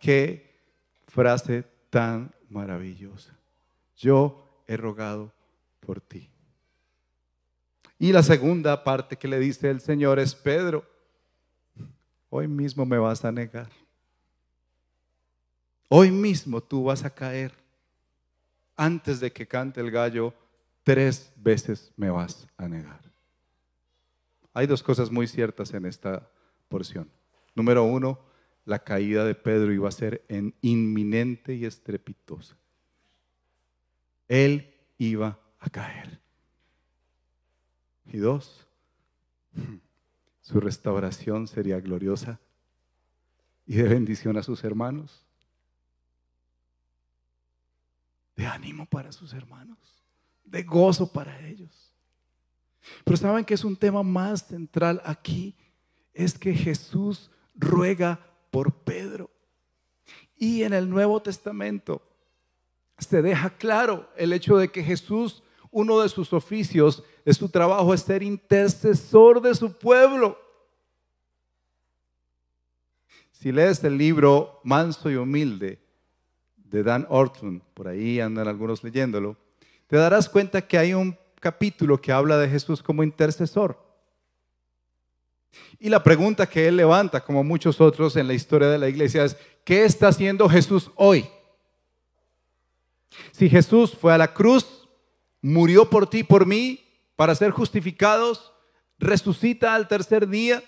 Qué 0.00 0.58
frase 1.06 1.64
tan 1.90 2.34
maravillosa. 2.48 3.36
Yo 3.94 4.64
he 4.66 4.74
rogado 4.78 5.30
por 5.80 6.00
ti. 6.00 6.30
Y 7.98 8.10
la 8.12 8.22
segunda 8.22 8.82
parte 8.82 9.18
que 9.18 9.28
le 9.28 9.38
dice 9.38 9.68
el 9.68 9.82
Señor 9.82 10.18
es, 10.18 10.34
Pedro, 10.34 10.82
hoy 12.30 12.48
mismo 12.48 12.86
me 12.86 12.96
vas 12.96 13.22
a 13.22 13.30
negar. 13.30 13.68
Hoy 15.90 16.10
mismo 16.10 16.62
tú 16.62 16.84
vas 16.84 17.04
a 17.04 17.14
caer. 17.14 17.52
Antes 18.78 19.20
de 19.20 19.30
que 19.30 19.46
cante 19.46 19.78
el 19.82 19.90
gallo, 19.90 20.32
tres 20.82 21.30
veces 21.36 21.92
me 21.98 22.08
vas 22.08 22.48
a 22.56 22.66
negar. 22.66 23.11
Hay 24.54 24.66
dos 24.66 24.82
cosas 24.82 25.10
muy 25.10 25.26
ciertas 25.26 25.72
en 25.74 25.86
esta 25.86 26.28
porción. 26.68 27.10
Número 27.54 27.84
uno, 27.84 28.20
la 28.64 28.78
caída 28.78 29.24
de 29.24 29.34
Pedro 29.34 29.72
iba 29.72 29.88
a 29.88 29.92
ser 29.92 30.24
en 30.28 30.54
inminente 30.60 31.54
y 31.54 31.64
estrepitosa. 31.64 32.56
Él 34.28 34.74
iba 34.98 35.38
a 35.58 35.70
caer. 35.70 36.20
Y 38.06 38.18
dos, 38.18 38.66
su 40.42 40.60
restauración 40.60 41.48
sería 41.48 41.80
gloriosa 41.80 42.40
y 43.66 43.76
de 43.76 43.88
bendición 43.88 44.36
a 44.36 44.42
sus 44.42 44.64
hermanos. 44.64 45.24
De 48.36 48.46
ánimo 48.46 48.86
para 48.86 49.12
sus 49.12 49.32
hermanos, 49.34 49.78
de 50.44 50.62
gozo 50.62 51.12
para 51.12 51.46
ellos. 51.46 51.91
Pero 53.04 53.16
saben 53.16 53.44
que 53.44 53.54
es 53.54 53.64
un 53.64 53.76
tema 53.76 54.02
más 54.02 54.46
central 54.46 55.00
aquí, 55.04 55.56
es 56.14 56.38
que 56.38 56.54
Jesús 56.54 57.30
ruega 57.54 58.20
por 58.50 58.72
Pedro. 58.72 59.30
Y 60.36 60.62
en 60.62 60.72
el 60.72 60.90
Nuevo 60.90 61.22
Testamento 61.22 62.02
se 62.98 63.22
deja 63.22 63.50
claro 63.50 64.08
el 64.16 64.32
hecho 64.32 64.56
de 64.56 64.70
que 64.70 64.82
Jesús 64.82 65.42
uno 65.72 66.00
de 66.00 66.08
sus 66.08 66.32
oficios, 66.32 67.02
de 67.24 67.34
su 67.34 67.48
trabajo, 67.48 67.92
es 67.92 68.02
ser 68.02 68.22
intercesor 68.22 69.40
de 69.40 69.54
su 69.54 69.72
pueblo. 69.72 70.38
Si 73.32 73.50
lees 73.50 73.82
el 73.82 73.98
libro 73.98 74.60
Manso 74.62 75.10
y 75.10 75.16
Humilde 75.16 75.80
de 76.56 76.82
Dan 76.82 77.06
Orton, 77.08 77.62
por 77.74 77.88
ahí 77.88 78.20
andan 78.20 78.46
algunos 78.46 78.84
leyéndolo, 78.84 79.36
te 79.88 79.96
darás 79.96 80.28
cuenta 80.28 80.62
que 80.62 80.78
hay 80.78 80.94
un 80.94 81.16
capítulo 81.42 82.00
que 82.00 82.12
habla 82.12 82.38
de 82.38 82.48
Jesús 82.48 82.82
como 82.82 83.02
intercesor. 83.02 83.76
Y 85.80 85.88
la 85.88 86.02
pregunta 86.02 86.48
que 86.48 86.68
él 86.68 86.76
levanta, 86.76 87.20
como 87.20 87.42
muchos 87.42 87.80
otros 87.80 88.16
en 88.16 88.28
la 88.28 88.34
historia 88.34 88.68
de 88.68 88.78
la 88.78 88.88
iglesia, 88.88 89.24
es, 89.24 89.36
¿qué 89.64 89.84
está 89.84 90.08
haciendo 90.08 90.48
Jesús 90.48 90.92
hoy? 90.94 91.26
Si 93.32 93.50
Jesús 93.50 93.92
fue 93.92 94.14
a 94.14 94.18
la 94.18 94.32
cruz, 94.32 94.88
murió 95.42 95.90
por 95.90 96.08
ti, 96.08 96.22
por 96.22 96.46
mí, 96.46 96.80
para 97.16 97.34
ser 97.34 97.50
justificados, 97.50 98.52
resucita 98.98 99.74
al 99.74 99.88
tercer 99.88 100.28
día, 100.28 100.62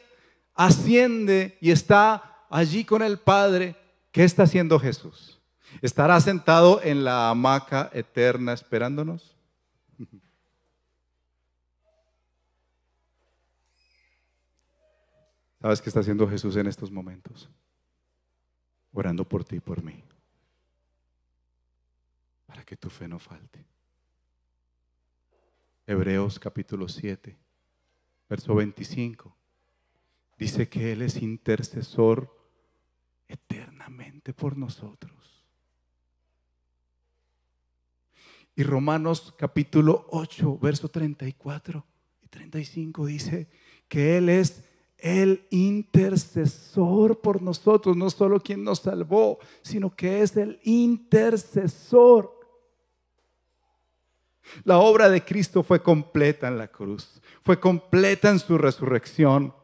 asciende 0.55 1.57
y 1.61 1.71
está 1.71 2.45
allí 2.51 2.85
con 2.85 3.01
el 3.01 3.19
Padre. 3.19 3.77
¿Qué 4.11 4.25
está 4.25 4.43
haciendo 4.43 4.81
Jesús? 4.81 5.41
¿Estará 5.83 6.21
sentado 6.21 6.81
en 6.83 7.05
la 7.05 7.31
hamaca 7.31 7.91
eterna 7.95 8.53
esperándonos? 8.53 9.35
¿Sabes 15.65 15.81
qué 15.81 15.89
está 15.89 16.01
haciendo 16.01 16.29
Jesús 16.29 16.57
en 16.57 16.67
estos 16.67 16.91
momentos? 16.91 17.49
Orando 18.93 19.27
por 19.27 19.45
ti 19.45 19.57
y 19.57 19.61
por 19.61 19.83
mí. 19.83 20.05
Para 22.45 22.63
que 22.65 22.77
tu 22.77 22.91
fe 22.91 23.09
no 23.09 23.19
falte. 23.19 23.65
Hebreos 25.87 26.39
capítulo 26.39 26.87
7, 26.87 27.35
verso 28.29 28.55
25. 28.55 29.35
Dice 30.37 30.69
que 30.69 30.93
Él 30.93 31.01
es 31.01 31.17
intercesor 31.23 32.31
eternamente 33.27 34.35
por 34.35 34.59
nosotros. 34.59 35.47
Y 38.55 38.65
Romanos 38.65 39.35
capítulo 39.39 40.09
8, 40.11 40.59
verso 40.59 40.91
34 40.91 41.87
y 42.23 42.29
35 42.29 43.07
dice 43.07 43.49
que 43.89 44.19
Él 44.19 44.29
es 44.29 44.74
el 45.05 45.47
intercesor 45.51 47.21
por 47.21 47.43
nosotros, 47.43 47.95
no 47.95 48.09
solo 48.09 48.41
quien 48.41 48.65
nos 48.65 48.79
salvó, 48.79 49.39
sino 49.61 49.95
que 49.95 50.23
es 50.23 50.35
el 50.35 50.59
intercesor. 50.63 52.33
La 54.65 54.79
obra 54.79 55.11
de 55.11 55.23
Cristo 55.23 55.63
fue 55.63 55.83
completa 55.83 56.49
en 56.49 56.57
la 56.57 56.69
cruz, 56.69 57.21
fue 57.43 57.61
completa 57.61 58.31
en 58.31 58.39
su 58.39 58.57
resurrección. 58.57 59.55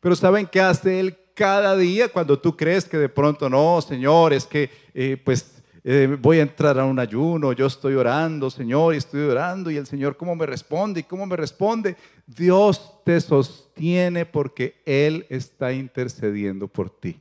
Pero 0.00 0.16
¿saben 0.16 0.48
qué 0.48 0.60
hace 0.60 0.98
Él 0.98 1.16
cada 1.36 1.76
día 1.76 2.08
cuando 2.08 2.40
tú 2.40 2.56
crees 2.56 2.84
que 2.84 2.98
de 2.98 3.08
pronto 3.08 3.48
no, 3.48 3.80
Señor, 3.82 4.32
es 4.32 4.46
que 4.46 4.68
eh, 4.94 5.16
pues 5.24 5.61
eh, 5.84 6.16
voy 6.20 6.38
a 6.38 6.42
entrar 6.42 6.78
a 6.78 6.84
un 6.84 6.98
ayuno, 6.98 7.52
yo 7.52 7.66
estoy 7.66 7.94
orando, 7.94 8.50
Señor, 8.50 8.94
y 8.94 8.98
estoy 8.98 9.22
orando, 9.22 9.68
y 9.70 9.76
el 9.76 9.86
Señor 9.86 10.16
cómo 10.16 10.36
me 10.36 10.46
responde 10.46 11.00
y 11.00 11.02
cómo 11.02 11.26
me 11.26 11.36
responde. 11.36 11.96
Dios 12.24 13.02
te 13.04 13.20
sostiene 13.20 14.24
porque 14.24 14.80
Él 14.86 15.26
está 15.28 15.72
intercediendo 15.72 16.68
por 16.68 16.88
ti. 16.88 17.20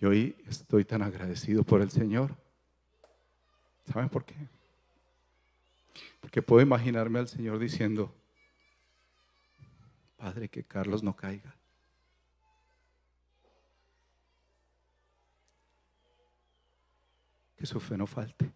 Y 0.00 0.06
hoy 0.06 0.36
estoy 0.48 0.84
tan 0.84 1.02
agradecido 1.02 1.64
por 1.64 1.82
el 1.82 1.90
Señor. 1.90 2.34
¿Saben 3.92 4.08
por 4.08 4.24
qué? 4.24 4.34
Porque 6.20 6.40
puedo 6.40 6.62
imaginarme 6.62 7.18
al 7.18 7.28
Señor 7.28 7.58
diciendo, 7.58 8.14
Padre, 10.16 10.48
que 10.48 10.64
Carlos 10.64 11.02
no 11.02 11.14
caiga. 11.14 11.57
que 17.58 17.66
su 17.66 17.80
fe 17.80 17.96
no 17.98 18.06
falte. 18.06 18.52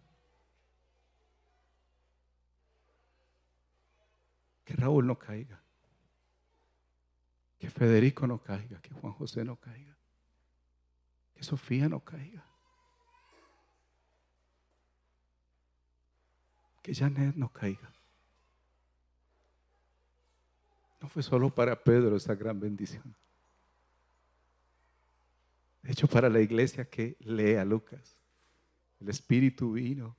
Que 4.63 4.73
Raúl 4.75 5.05
no 5.05 5.19
caiga. 5.19 5.61
Que 7.59 7.69
Federico 7.69 8.25
no 8.25 8.41
caiga. 8.41 8.81
Que 8.81 8.93
Juan 8.93 9.11
José 9.11 9.43
no 9.43 9.57
caiga. 9.57 9.97
Que 11.35 11.43
Sofía 11.43 11.89
no 11.89 11.99
caiga. 11.99 12.45
Que 16.81 16.95
Janet 16.95 17.35
no 17.35 17.49
caiga. 17.49 17.91
No 21.01 21.09
fue 21.09 21.21
solo 21.21 21.53
para 21.53 21.83
Pedro 21.83 22.15
esa 22.15 22.35
gran 22.35 22.57
bendición. 22.57 23.13
De 25.81 25.91
hecho, 25.91 26.07
para 26.07 26.29
la 26.29 26.39
iglesia 26.39 26.89
que 26.89 27.17
lea 27.19 27.65
Lucas 27.65 28.22
el 29.03 29.09
Espíritu 29.09 29.73
vino 29.73 30.15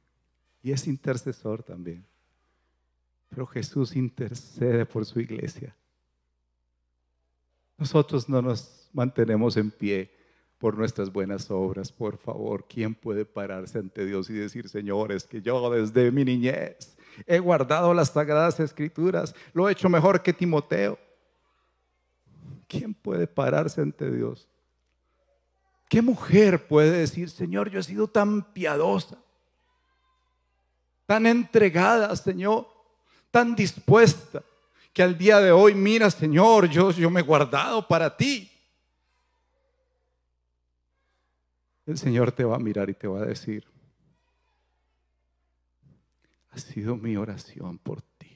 y 0.62 0.72
es 0.72 0.86
intercesor 0.86 1.62
también. 1.62 2.04
Pero 3.30 3.46
Jesús 3.46 3.96
intercede 3.96 4.86
por 4.86 5.04
su 5.04 5.20
iglesia. 5.20 5.74
Nosotros 7.76 8.28
no 8.28 8.40
nos 8.40 8.88
mantenemos 8.92 9.56
en 9.56 9.70
pie 9.70 10.10
por 10.58 10.78
nuestras 10.78 11.12
buenas 11.12 11.50
obras, 11.50 11.90
por 11.90 12.18
favor. 12.18 12.66
¿Quién 12.68 12.94
puede 12.94 13.24
pararse 13.24 13.78
ante 13.78 14.06
Dios 14.06 14.30
y 14.30 14.34
decir, 14.34 14.68
señores, 14.68 15.24
que 15.24 15.42
yo 15.42 15.70
desde 15.70 16.10
mi 16.12 16.24
niñez 16.24 16.96
he 17.26 17.38
guardado 17.38 17.92
las 17.94 18.10
sagradas 18.10 18.60
escrituras, 18.60 19.34
lo 19.52 19.68
he 19.68 19.72
hecho 19.72 19.88
mejor 19.88 20.22
que 20.22 20.32
Timoteo? 20.32 20.98
¿Quién 22.68 22.94
puede 22.94 23.26
pararse 23.26 23.80
ante 23.80 24.10
Dios? 24.10 24.48
¿Qué 25.88 26.02
mujer 26.02 26.66
puede 26.66 26.90
decir, 26.90 27.30
Señor, 27.30 27.70
yo 27.70 27.80
he 27.80 27.82
sido 27.82 28.08
tan 28.08 28.52
piadosa, 28.52 29.18
tan 31.06 31.26
entregada, 31.26 32.14
Señor, 32.16 32.66
tan 33.30 33.54
dispuesta, 33.54 34.42
que 34.92 35.02
al 35.02 35.18
día 35.18 35.40
de 35.40 35.52
hoy, 35.52 35.74
mira, 35.74 36.10
Señor, 36.10 36.68
yo, 36.68 36.90
yo 36.92 37.10
me 37.10 37.20
he 37.20 37.24
guardado 37.24 37.86
para 37.86 38.16
ti? 38.16 38.50
El 41.86 41.98
Señor 41.98 42.32
te 42.32 42.44
va 42.44 42.56
a 42.56 42.60
mirar 42.60 42.88
y 42.88 42.94
te 42.94 43.06
va 43.06 43.20
a 43.20 43.26
decir, 43.26 43.66
ha 46.50 46.58
sido 46.58 46.96
mi 46.96 47.16
oración 47.16 47.78
por 47.78 48.00
ti. 48.00 48.30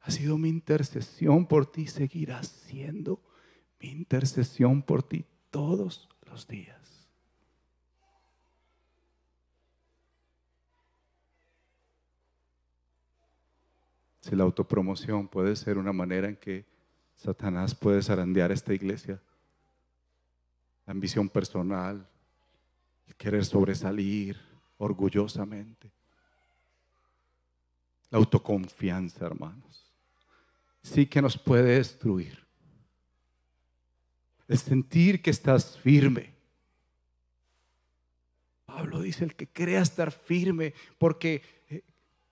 Ha 0.00 0.10
sido 0.12 0.38
mi 0.38 0.48
intercesión 0.48 1.46
por 1.46 1.66
ti, 1.66 1.88
seguirá 1.88 2.42
siendo 2.44 3.20
mi 3.80 3.88
intercesión 3.90 4.82
por 4.82 5.02
ti 5.02 5.24
todos 5.50 6.08
los 6.22 6.46
días. 6.46 6.76
Si 14.20 14.34
la 14.34 14.42
autopromoción 14.42 15.28
puede 15.28 15.54
ser 15.54 15.78
una 15.78 15.92
manera 15.92 16.28
en 16.28 16.36
que 16.36 16.64
Satanás 17.16 17.74
puede 17.74 18.02
zarandear 18.02 18.50
esta 18.50 18.74
iglesia, 18.74 19.20
la 20.84 20.92
ambición 20.92 21.28
personal, 21.28 22.06
el 23.06 23.14
querer 23.14 23.44
sobresalir 23.44 24.36
orgullosamente, 24.78 25.90
la 28.10 28.18
autoconfianza, 28.18 29.26
hermanos, 29.26 29.92
sí 30.82 31.06
que 31.06 31.22
nos 31.22 31.38
puede 31.38 31.76
destruir. 31.76 32.45
El 34.48 34.58
sentir 34.58 35.22
que 35.22 35.30
estás 35.30 35.78
firme. 35.78 36.36
Pablo 38.64 39.00
dice, 39.00 39.24
el 39.24 39.34
que 39.34 39.46
crea 39.46 39.80
estar 39.80 40.12
firme, 40.12 40.74
porque 40.98 41.42
eh, 41.68 41.82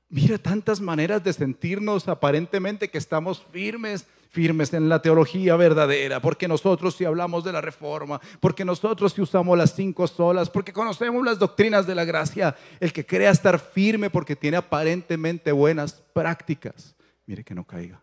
mira 0.09 0.37
tantas 0.37 0.81
maneras 0.81 1.25
de 1.25 1.33
sentirnos 1.33 2.07
aparentemente 2.07 2.91
que 2.91 2.99
estamos 2.99 3.43
firmes, 3.51 4.07
firmes 4.29 4.75
en 4.75 4.89
la 4.89 5.01
teología 5.01 5.57
verdadera, 5.57 6.21
porque 6.21 6.47
nosotros 6.47 6.97
si 6.97 7.05
hablamos 7.05 7.45
de 7.45 7.53
la 7.53 7.61
reforma, 7.61 8.21
porque 8.41 8.65
nosotros 8.65 9.13
si 9.13 9.23
usamos 9.23 9.57
las 9.57 9.75
cinco 9.75 10.07
solas, 10.07 10.51
porque 10.51 10.73
conocemos 10.73 11.25
las 11.25 11.39
doctrinas 11.39 11.87
de 11.87 11.95
la 11.95 12.05
gracia, 12.05 12.55
el 12.81 12.93
que 12.93 13.07
crea 13.07 13.31
estar 13.31 13.59
firme 13.59 14.11
porque 14.11 14.37
tiene 14.37 14.57
aparentemente 14.57 15.51
buenas 15.53 16.03
prácticas, 16.13 16.95
mire 17.27 17.43
que 17.43 17.55
no 17.55 17.65
caiga. 17.65 18.03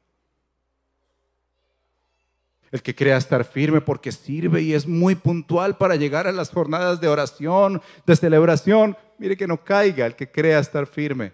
El 2.72 2.82
que 2.82 2.96
crea 2.96 3.18
estar 3.18 3.44
firme 3.44 3.82
porque 3.82 4.12
sirve 4.12 4.62
y 4.62 4.74
es 4.74 4.88
muy 4.88 5.16
puntual 5.16 5.78
para 5.78 5.96
llegar 5.96 6.28
a 6.28 6.32
las 6.32 6.52
jornadas 6.52 7.02
de 7.02 7.10
oración, 7.10 7.82
de 8.06 8.16
celebración, 8.16 8.96
mire 9.18 9.36
que 9.36 9.48
no 9.48 9.64
caiga 9.64 10.06
el 10.06 10.16
que 10.16 10.32
crea 10.32 10.60
estar 10.60 10.88
firme 10.88 11.34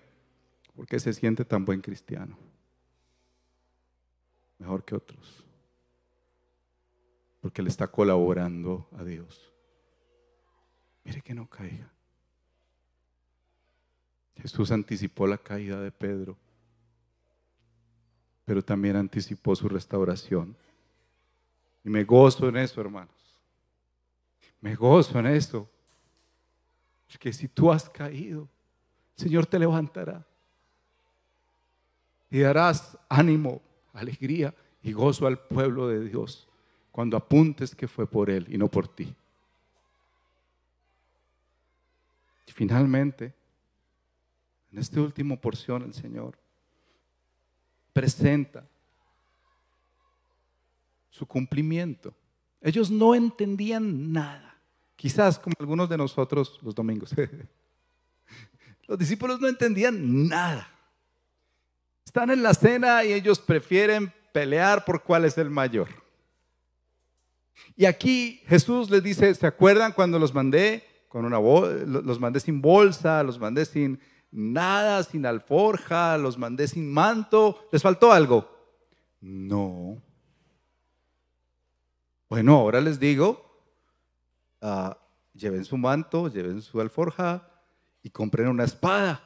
porque 0.76 1.00
se 1.00 1.13
siente 1.13 1.45
tan 1.45 1.63
buen 1.63 1.82
cristiano 1.82 2.38
mejor 4.60 4.84
que 4.84 4.95
otros. 4.95 5.43
Porque 7.41 7.62
le 7.62 7.69
está 7.69 7.88
colaborando 7.88 8.88
a 8.97 9.04
Dios. 9.04 9.54
Mire 11.04 11.21
que 11.21 11.34
no 11.34 11.47
caiga. 11.50 11.89
Jesús 14.36 14.71
anticipó 14.71 15.26
la 15.26 15.38
caída 15.38 15.80
de 15.82 15.91
Pedro, 15.91 16.38
pero 18.45 18.62
también 18.62 18.95
anticipó 18.95 19.56
su 19.56 19.67
restauración. 19.67 20.56
Y 21.88 21.89
me 21.89 22.04
gozo 22.04 22.50
en 22.50 22.58
eso, 22.58 22.82
hermanos. 22.82 23.15
Me 24.60 24.76
gozo 24.76 25.19
en 25.19 25.28
eso. 25.28 25.69
Porque 27.10 27.32
si 27.32 27.47
tú 27.47 27.71
has 27.71 27.89
caído, 27.89 28.50
el 29.15 29.23
Señor 29.23 29.45
te 29.45 29.58
levantará. 29.58 30.28
Y 32.30 32.39
darás 32.39 32.97
ánimo 33.08 33.62
alegría 33.93 34.54
y 34.84 34.91
gozo 34.91 35.28
al 35.28 35.39
pueblo 35.39 35.88
de 35.88 36.02
Dios 36.10 36.50
cuando 36.91 37.15
apuntes 37.15 37.73
que 37.73 37.88
fue 37.88 38.06
por 38.06 38.30
Él 38.30 38.45
y 38.50 38.58
no 38.58 38.67
por 38.67 38.89
ti. 38.89 39.15
Y 42.47 42.52
finalmente, 42.52 43.34
en 44.73 44.80
esta 44.80 45.00
última 45.00 45.38
porción 45.38 45.84
el 45.84 45.93
Señor 45.93 46.38
presenta 47.93 48.67
su 51.17 51.25
cumplimiento. 51.25 52.13
Ellos 52.62 52.91
no 52.91 53.15
entendían 53.15 54.12
nada. 54.12 54.60
Quizás 54.95 55.39
como 55.39 55.56
algunos 55.60 55.89
de 55.89 55.97
nosotros 55.97 56.60
los 56.62 56.75
domingos. 56.75 57.13
Los 58.88 58.97
discípulos 58.97 59.41
no 59.41 59.49
entendían 59.49 60.30
nada. 60.30 60.69
Están 62.06 62.32
en 62.32 62.41
la 62.41 62.53
cena 62.53 63.03
y 63.03 63.12
ellos 63.12 63.38
prefieren 63.38 64.13
pelear 64.32 64.86
por 64.86 65.03
cuál 65.03 65.25
es 65.25 65.38
el 65.38 65.49
mayor. 65.49 65.89
Y 67.75 67.84
aquí 67.84 68.41
Jesús 68.47 68.89
les 68.89 69.03
dice, 69.03 69.36
¿se 69.36 69.45
acuerdan 69.45 69.91
cuando 69.91 70.17
los 70.17 70.34
mandé 70.34 70.86
con 71.10 71.25
una 71.25 71.38
los 71.38 72.17
mandé 72.17 72.39
sin 72.39 72.62
bolsa, 72.62 73.23
los 73.23 73.38
mandé 73.38 73.65
sin 73.65 73.99
nada, 74.32 75.03
sin 75.03 75.25
alforja, 75.25 76.17
los 76.17 76.38
mandé 76.38 76.69
sin 76.69 76.89
manto? 76.89 77.67
¿Les 77.73 77.82
faltó 77.82 78.13
algo? 78.13 78.49
No. 79.19 80.01
Bueno, 82.30 82.56
ahora 82.56 82.82
les 82.82 83.00
digo, 83.00 83.42
ah, 84.62 84.98
lleven 85.34 85.63
su 85.63 85.78
manto, 85.78 86.28
lleven 86.28 86.62
su 86.62 86.82
alforja 86.82 87.48
y 88.04 88.10
compren 88.10 88.50
una 88.50 88.66
espada. 88.66 89.24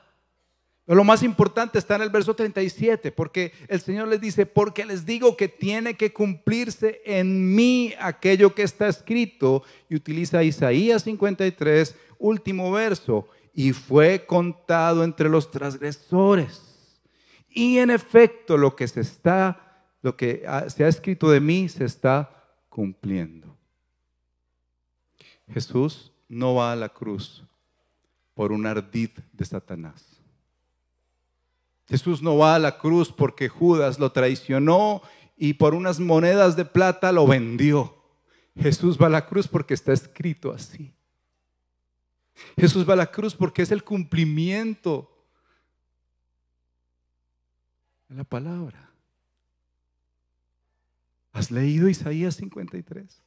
Pero 0.85 0.97
lo 0.97 1.03
más 1.03 1.23
importante 1.23 1.79
está 1.79 1.95
en 1.95 2.03
el 2.03 2.09
verso 2.09 2.35
37, 2.35 3.11
porque 3.11 3.53
el 3.67 3.81
Señor 3.81 4.07
les 4.07 4.21
dice, 4.21 4.45
porque 4.45 4.85
les 4.85 5.05
digo 5.05 5.35
que 5.35 5.47
tiene 5.47 5.95
que 5.95 6.13
cumplirse 6.13 7.01
en 7.05 7.55
mí 7.55 7.93
aquello 7.99 8.53
que 8.53 8.63
está 8.63 8.87
escrito, 8.87 9.63
y 9.89 9.95
utiliza 9.95 10.43
Isaías 10.43 11.03
53, 11.03 11.95
último 12.19 12.71
verso, 12.71 13.27
y 13.53 13.73
fue 13.73 14.25
contado 14.25 15.03
entre 15.03 15.29
los 15.29 15.49
transgresores. 15.49 16.99
Y 17.49 17.79
en 17.79 17.89
efecto, 17.89 18.57
lo 18.57 18.75
que 18.75 18.87
se 18.87 19.01
está, 19.01 19.87
lo 20.01 20.15
que 20.15 20.43
se 20.67 20.83
ha 20.83 20.87
escrito 20.87 21.29
de 21.31 21.39
mí 21.39 21.67
se 21.69 21.85
está 21.85 22.40
cumpliendo. 22.71 23.53
Jesús 25.53 26.13
no 26.29 26.55
va 26.55 26.71
a 26.71 26.75
la 26.77 26.87
cruz 26.87 27.43
por 28.33 28.53
un 28.53 28.65
ardid 28.65 29.09
de 29.33 29.45
Satanás. 29.45 30.21
Jesús 31.87 32.21
no 32.21 32.37
va 32.37 32.55
a 32.55 32.59
la 32.59 32.77
cruz 32.77 33.11
porque 33.11 33.49
Judas 33.49 33.99
lo 33.99 34.13
traicionó 34.13 35.01
y 35.35 35.55
por 35.55 35.75
unas 35.75 35.99
monedas 35.99 36.55
de 36.55 36.63
plata 36.63 37.11
lo 37.11 37.27
vendió. 37.27 37.97
Jesús 38.57 38.97
va 38.97 39.07
a 39.07 39.09
la 39.09 39.25
cruz 39.25 39.49
porque 39.49 39.73
está 39.73 39.91
escrito 39.91 40.53
así. 40.53 40.93
Jesús 42.57 42.87
va 42.87 42.93
a 42.93 42.97
la 42.97 43.11
cruz 43.11 43.35
porque 43.35 43.63
es 43.63 43.71
el 43.71 43.83
cumplimiento 43.83 45.11
de 48.07 48.15
la 48.15 48.23
palabra. 48.23 48.90
¿Has 51.33 51.51
leído 51.51 51.87
Isaías 51.89 52.35
53? 52.35 53.21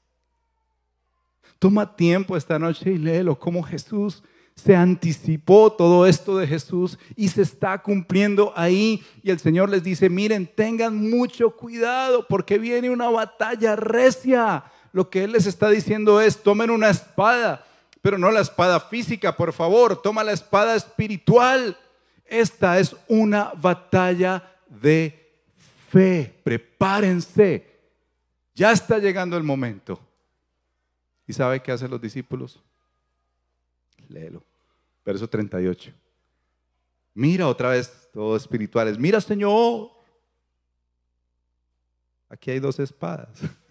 Toma 1.58 1.96
tiempo 1.96 2.36
esta 2.36 2.58
noche 2.58 2.92
y 2.92 2.98
léelo 2.98 3.38
como 3.38 3.62
Jesús 3.62 4.22
se 4.54 4.76
anticipó 4.76 5.72
todo 5.72 6.06
esto 6.06 6.38
de 6.38 6.46
Jesús 6.46 6.98
y 7.16 7.28
se 7.28 7.42
está 7.42 7.82
cumpliendo 7.82 8.52
ahí. 8.56 9.02
Y 9.22 9.30
el 9.30 9.40
Señor 9.40 9.68
les 9.68 9.82
dice, 9.82 10.08
miren, 10.08 10.46
tengan 10.46 10.96
mucho 10.96 11.56
cuidado 11.56 12.26
porque 12.28 12.58
viene 12.58 12.90
una 12.90 13.10
batalla 13.10 13.76
recia. 13.76 14.64
Lo 14.92 15.10
que 15.10 15.24
Él 15.24 15.32
les 15.32 15.46
está 15.46 15.68
diciendo 15.70 16.20
es, 16.20 16.42
tomen 16.42 16.70
una 16.70 16.88
espada, 16.88 17.64
pero 18.00 18.16
no 18.16 18.30
la 18.30 18.40
espada 18.40 18.78
física, 18.78 19.36
por 19.36 19.52
favor, 19.52 20.00
toma 20.00 20.22
la 20.22 20.32
espada 20.32 20.76
espiritual. 20.76 21.76
Esta 22.24 22.78
es 22.78 22.94
una 23.08 23.52
batalla 23.56 24.56
de 24.68 25.32
fe. 25.90 26.32
Prepárense. 26.44 27.73
Ya 28.54 28.72
está 28.72 28.98
llegando 28.98 29.36
el 29.36 29.42
momento. 29.42 29.98
¿Y 31.26 31.32
sabe 31.32 31.60
qué 31.60 31.72
hacen 31.72 31.90
los 31.90 32.00
discípulos? 32.00 32.62
Léelo. 34.08 34.42
Verso 35.04 35.28
38. 35.28 35.92
Mira 37.14 37.48
otra 37.48 37.70
vez, 37.70 38.08
todos 38.12 38.42
espirituales. 38.42 38.98
Mira, 38.98 39.20
Señor. 39.20 39.90
Aquí 42.28 42.50
hay 42.50 42.60
dos 42.60 42.78
espadas. 42.78 43.40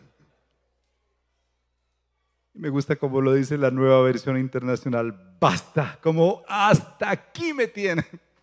Me 2.54 2.70
gusta 2.70 2.96
como 2.96 3.20
lo 3.20 3.34
dice 3.34 3.58
la 3.58 3.72
nueva 3.72 4.02
versión 4.04 4.38
internacional. 4.38 5.36
Basta, 5.40 5.98
como 6.02 6.44
hasta 6.48 7.10
aquí 7.10 7.54
me 7.54 7.68
tienen. 7.68 8.06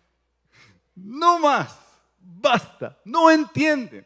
No 0.93 1.39
más, 1.39 1.79
basta, 2.19 2.99
no 3.05 3.31
entienden. 3.31 4.05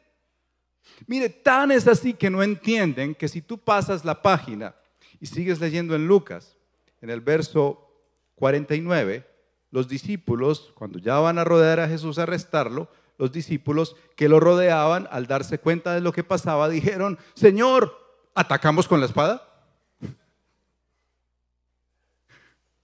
Mire, 1.07 1.29
tan 1.29 1.71
es 1.71 1.87
así 1.87 2.13
que 2.13 2.29
no 2.29 2.41
entienden 2.41 3.15
que 3.15 3.27
si 3.27 3.41
tú 3.41 3.57
pasas 3.57 4.05
la 4.05 4.21
página 4.21 4.75
y 5.19 5.25
sigues 5.25 5.59
leyendo 5.59 5.95
en 5.95 6.07
Lucas, 6.07 6.55
en 7.01 7.09
el 7.09 7.21
verso 7.21 7.89
49, 8.35 9.25
los 9.71 9.87
discípulos, 9.87 10.71
cuando 10.75 10.99
ya 10.99 11.19
van 11.19 11.37
a 11.37 11.43
rodear 11.43 11.79
a 11.79 11.87
Jesús 11.87 12.17
a 12.17 12.23
arrestarlo, 12.23 12.89
los 13.17 13.31
discípulos 13.31 13.95
que 14.15 14.29
lo 14.29 14.39
rodeaban, 14.39 15.07
al 15.11 15.27
darse 15.27 15.59
cuenta 15.59 15.93
de 15.93 16.01
lo 16.01 16.11
que 16.11 16.23
pasaba, 16.23 16.69
dijeron, 16.69 17.17
Señor, 17.33 17.93
¿atacamos 18.33 18.87
con 18.87 18.99
la 18.99 19.05
espada? 19.05 19.47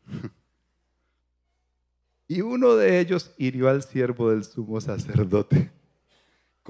Y 2.27 2.39
uno 2.39 2.77
de 2.77 3.01
ellos 3.01 3.31
hirió 3.37 3.67
al 3.67 3.83
siervo 3.83 4.29
del 4.29 4.45
sumo 4.45 4.79
sacerdote, 4.79 5.69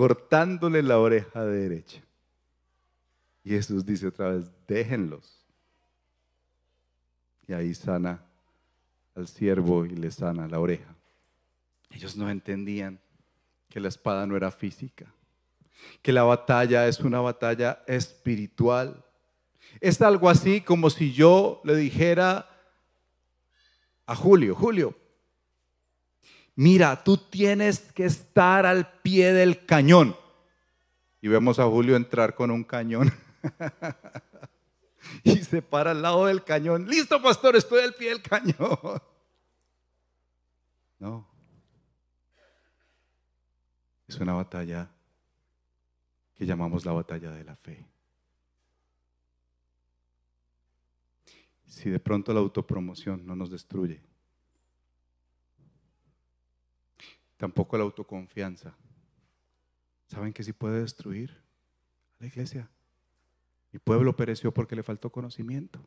cortándole 0.02 0.82
la 0.82 0.98
oreja 0.98 1.46
derecha. 1.46 2.02
Y 3.44 3.52
Jesús 3.52 3.86
dice 3.86 4.08
otra 4.08 4.30
vez, 4.30 4.50
déjenlos. 4.68 5.46
Y 7.48 7.54
ahí 7.54 7.76
sana 7.76 8.20
al 9.14 9.28
siervo 9.28 9.86
y 9.86 9.90
le 9.90 10.10
sana 10.10 10.48
la 10.48 10.60
oreja. 10.60 10.96
Ellos 11.92 12.18
no 12.18 12.32
entendían 12.32 13.00
que 13.70 13.80
la 13.80 13.90
espada 13.90 14.26
no 14.26 14.36
era 14.36 14.50
física, 14.50 15.06
que 16.02 16.12
la 16.12 16.24
batalla 16.24 16.88
es 16.88 17.02
una 17.02 17.22
batalla 17.22 17.84
espiritual. 17.86 19.06
Es 19.82 20.02
algo 20.02 20.30
así 20.30 20.62
como 20.62 20.90
si 20.90 21.14
yo 21.14 21.62
le 21.64 21.76
dijera 21.76 22.50
a 24.08 24.16
Julio, 24.16 24.56
Julio, 24.56 24.96
mira, 26.56 27.04
tú 27.04 27.18
tienes 27.18 27.80
que 27.80 28.06
estar 28.06 28.66
al 28.66 28.92
pie 29.02 29.34
del 29.34 29.66
cañón. 29.66 30.16
Y 31.22 31.28
vemos 31.28 31.60
a 31.60 31.66
Julio 31.66 31.96
entrar 31.96 32.36
con 32.36 32.52
un 32.52 32.64
cañón. 32.64 33.12
y 35.24 35.38
se 35.38 35.62
para 35.62 35.92
al 35.92 36.02
lado 36.02 36.26
del 36.26 36.44
cañón. 36.44 36.88
Listo, 36.88 37.22
pastor, 37.22 37.56
estoy 37.56 37.84
al 37.84 37.94
pie 37.94 38.10
del 38.10 38.22
cañón. 38.22 39.02
No. 41.00 41.28
Es 44.08 44.20
una 44.20 44.34
batalla 44.34 44.90
que 46.36 46.46
llamamos 46.46 46.86
la 46.86 46.92
batalla 46.92 47.32
de 47.32 47.44
la 47.44 47.56
fe. 47.56 47.86
Si 51.66 51.90
de 51.90 52.00
pronto 52.00 52.34
la 52.34 52.42
autopromoción 52.42 53.26
no 53.26 53.36
nos 53.36 53.50
destruye, 53.50 54.02
tampoco 57.42 57.76
la 57.76 57.84
autoconfianza. 57.84 58.76
¿Saben 60.06 60.32
que 60.32 60.44
sí 60.44 60.54
puede 60.54 60.82
destruir 60.82 61.42
a 62.20 62.22
la 62.22 62.28
iglesia? 62.28 62.70
Mi 63.72 63.80
pueblo 63.80 64.16
pereció 64.16 64.54
porque 64.54 64.76
le 64.76 64.84
faltó 64.84 65.12
conocimiento. 65.12 65.84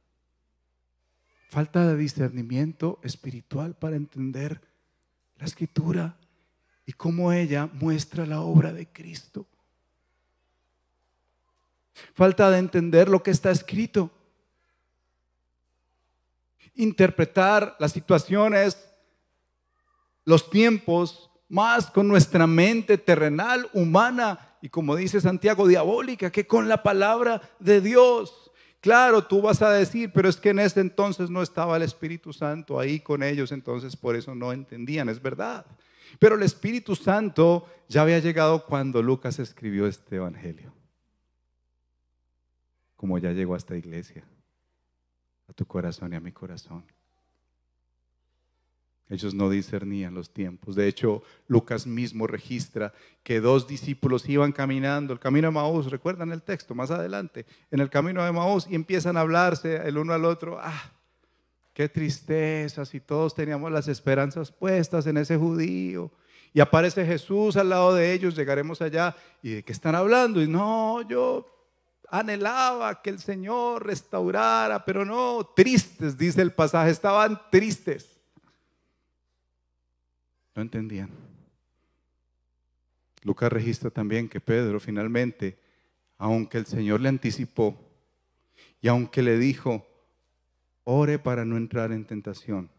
Falta 1.51 1.87
de 1.87 1.97
discernimiento 1.97 2.99
espiritual 3.05 3.77
para 3.77 3.95
entender 3.95 4.61
la 5.37 5.47
escritura 5.47 6.17
y 6.87 6.93
cómo 6.93 7.33
ella 7.33 7.71
muestra 7.73 8.27
la 8.27 8.41
obra 8.41 8.73
de 8.73 8.89
Cristo. 8.89 9.47
Falta 12.15 12.51
de 12.51 12.59
entender 12.59 13.09
lo 13.09 13.23
que 13.23 13.31
está 13.31 13.53
escrito. 13.53 14.11
Interpretar 16.75 17.77
las 17.79 17.93
situaciones, 17.93 18.93
los 20.25 20.51
tiempos 20.51 21.31
más 21.49 21.91
con 21.91 22.09
nuestra 22.09 22.47
mente 22.47 22.99
terrenal, 22.99 23.69
humana 23.73 24.57
y 24.65 24.71
como 24.71 24.97
dice 24.97 25.21
Santiago, 25.21 25.69
diabólica, 25.69 26.33
que 26.33 26.47
con 26.47 26.69
la 26.69 26.83
palabra 26.83 27.43
de 27.59 27.83
Dios. 27.83 28.51
Claro, 28.81 29.25
tú 29.25 29.43
vas 29.43 29.61
a 29.61 29.71
decir, 29.71 30.11
pero 30.13 30.29
es 30.29 30.37
que 30.37 30.51
en 30.51 30.59
ese 30.59 30.81
entonces 30.81 31.29
no 31.29 31.43
estaba 31.43 31.77
el 31.77 31.83
Espíritu 31.83 32.33
Santo 32.33 32.81
ahí 32.81 33.01
con 33.01 33.23
ellos, 33.23 33.53
entonces 33.53 33.95
por 33.95 34.17
eso 34.17 34.35
no 34.35 34.53
entendían, 34.53 35.09
es 35.09 35.21
verdad. 35.21 35.67
Pero 36.19 36.37
el 36.37 36.43
Espíritu 36.43 36.97
Santo 36.97 37.67
ya 37.89 38.03
había 38.03 38.19
llegado 38.21 38.65
cuando 38.65 39.03
Lucas 39.03 39.39
escribió 39.39 39.87
este 39.87 40.17
Evangelio. 40.17 40.73
Como 42.97 43.19
ya 43.19 43.33
llegó 43.33 43.55
a 43.55 43.59
esta 43.59 43.77
iglesia, 43.77 44.25
a 45.49 45.53
tu 45.53 45.67
corazón 45.67 46.13
y 46.13 46.17
a 46.17 46.21
mi 46.21 46.33
corazón. 46.33 46.85
Ellos 49.11 49.35
no 49.35 49.51
discernían 49.51 50.15
los 50.15 50.33
tiempos. 50.33 50.77
De 50.77 50.89
hecho, 50.89 51.23
Lucas 51.47 51.87
mismo 51.87 52.27
registra 52.27 52.95
que 53.23 53.41
dos 53.41 53.67
discípulos 53.67 54.29
iban 54.29 54.53
caminando 54.53 55.13
el 55.13 55.19
camino 55.19 55.49
de 55.49 55.53
Maús, 55.53 55.91
recuerdan 55.91 56.33
el 56.33 56.43
texto 56.43 56.75
más 56.75 56.91
adelante, 56.91 57.45
en 57.71 57.81
el 57.81 57.91
camino 57.91 58.25
de 58.25 58.33
Maús 58.33 58.67
y 58.69 58.75
empiezan 58.75 59.17
a 59.17 59.21
hablarse 59.21 59.77
el 59.87 59.99
uno 59.99 60.15
al 60.15 60.25
otro. 60.25 60.59
Ah, 60.61 60.91
qué 61.75 61.89
tristeza 61.89 62.87
si 62.87 63.01
todos 63.01 63.35
teníamos 63.35 63.71
las 63.71 63.89
esperanzas 63.89 64.51
puestas 64.51 65.07
en 65.07 65.19
ese 65.19 65.37
judío. 65.37 66.11
Y 66.55 66.61
aparece 66.61 67.05
Jesús 67.05 67.57
al 67.57 67.69
lado 67.69 67.95
de 67.95 68.13
ellos, 68.13 68.37
llegaremos 68.37 68.81
allá. 68.81 69.15
¿Y 69.43 69.51
de 69.51 69.63
qué 69.65 69.73
están 69.73 69.95
hablando? 69.97 70.41
Y 70.41 70.49
no, 70.49 71.07
yo 71.07 71.47
anhelaba 72.09 73.03
que 73.03 73.11
el 73.11 73.19
Señor 73.19 73.85
restaurara, 73.85 74.85
pero 74.85 75.05
no, 75.05 75.51
tristes, 75.55 76.17
dice 76.17 76.41
el 76.41 76.53
pasaje, 76.53 76.91
estaban 76.91 77.41
tristes. 77.51 78.14
No 80.55 80.63
entendían. 80.63 81.11
Lucas 83.23 83.51
registra 83.51 83.91
también 83.91 84.29
que 84.29 84.41
Pedro 84.41 84.79
finalmente, 84.79 85.59
aunque 86.19 86.59
el 86.59 86.67
Señor 86.67 87.01
le 87.01 87.09
anticipó 87.09 87.77
y 88.81 88.89
aunque 88.89 89.23
le 89.23 89.39
dijo, 89.39 89.87
ore 90.85 91.19
para 91.19 91.45
no 91.45 91.57
entrar 91.57 91.91
en 91.91 92.05
tentación, 92.05 92.71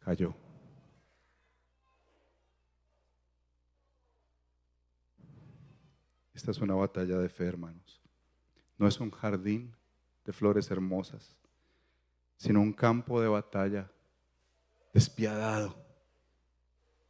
cayó. 0.00 0.34
Esta 6.34 6.50
es 6.50 6.58
una 6.58 6.74
batalla 6.74 7.18
de 7.18 7.28
fe, 7.28 7.46
hermanos. 7.46 8.00
No 8.78 8.86
es 8.86 9.00
un 9.00 9.10
jardín 9.10 9.74
de 10.24 10.32
flores 10.32 10.70
hermosas, 10.70 11.36
sino 12.36 12.60
un 12.60 12.72
campo 12.72 13.20
de 13.20 13.28
batalla 13.28 13.90
despiadado 14.92 15.79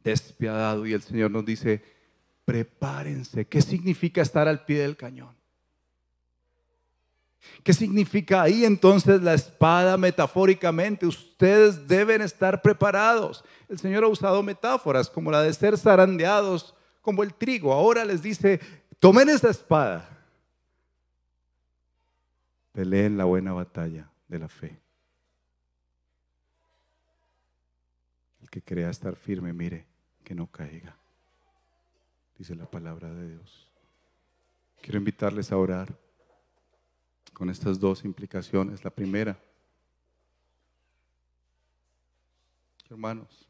despiadado. 0.03 0.85
Y 0.85 0.93
el 0.93 1.01
Señor 1.01 1.31
nos 1.31 1.45
dice, 1.45 1.83
prepárense. 2.45 3.45
¿Qué 3.45 3.61
significa 3.61 4.21
estar 4.21 4.47
al 4.47 4.65
pie 4.65 4.79
del 4.79 4.97
cañón? 4.97 5.35
¿Qué 7.63 7.73
significa 7.73 8.41
ahí 8.41 8.65
entonces 8.65 9.21
la 9.21 9.33
espada 9.33 9.97
metafóricamente? 9.97 11.05
Ustedes 11.05 11.87
deben 11.87 12.21
estar 12.21 12.61
preparados. 12.61 13.43
El 13.67 13.79
Señor 13.79 14.03
ha 14.03 14.07
usado 14.07 14.43
metáforas 14.43 15.09
como 15.09 15.31
la 15.31 15.41
de 15.41 15.53
ser 15.53 15.77
zarandeados 15.77 16.75
como 17.01 17.23
el 17.23 17.33
trigo. 17.33 17.73
Ahora 17.73 18.05
les 18.05 18.21
dice, 18.21 18.59
tomen 18.99 19.29
esa 19.29 19.49
espada. 19.49 20.07
Peleen 22.71 23.17
la 23.17 23.25
buena 23.25 23.53
batalla 23.53 24.09
de 24.27 24.39
la 24.39 24.47
fe. 24.47 24.79
El 28.41 28.49
que 28.49 28.61
crea 28.61 28.89
estar 28.89 29.15
firme, 29.15 29.51
mire, 29.51 29.90
que 30.31 30.35
no 30.35 30.47
caiga, 30.47 30.95
dice 32.37 32.55
la 32.55 32.65
palabra 32.65 33.13
de 33.13 33.31
Dios. 33.31 33.67
Quiero 34.81 34.97
invitarles 34.97 35.51
a 35.51 35.57
orar 35.57 35.93
con 37.33 37.49
estas 37.49 37.81
dos 37.81 38.05
implicaciones. 38.05 38.81
La 38.81 38.91
primera, 38.91 39.37
hermanos, 42.89 43.45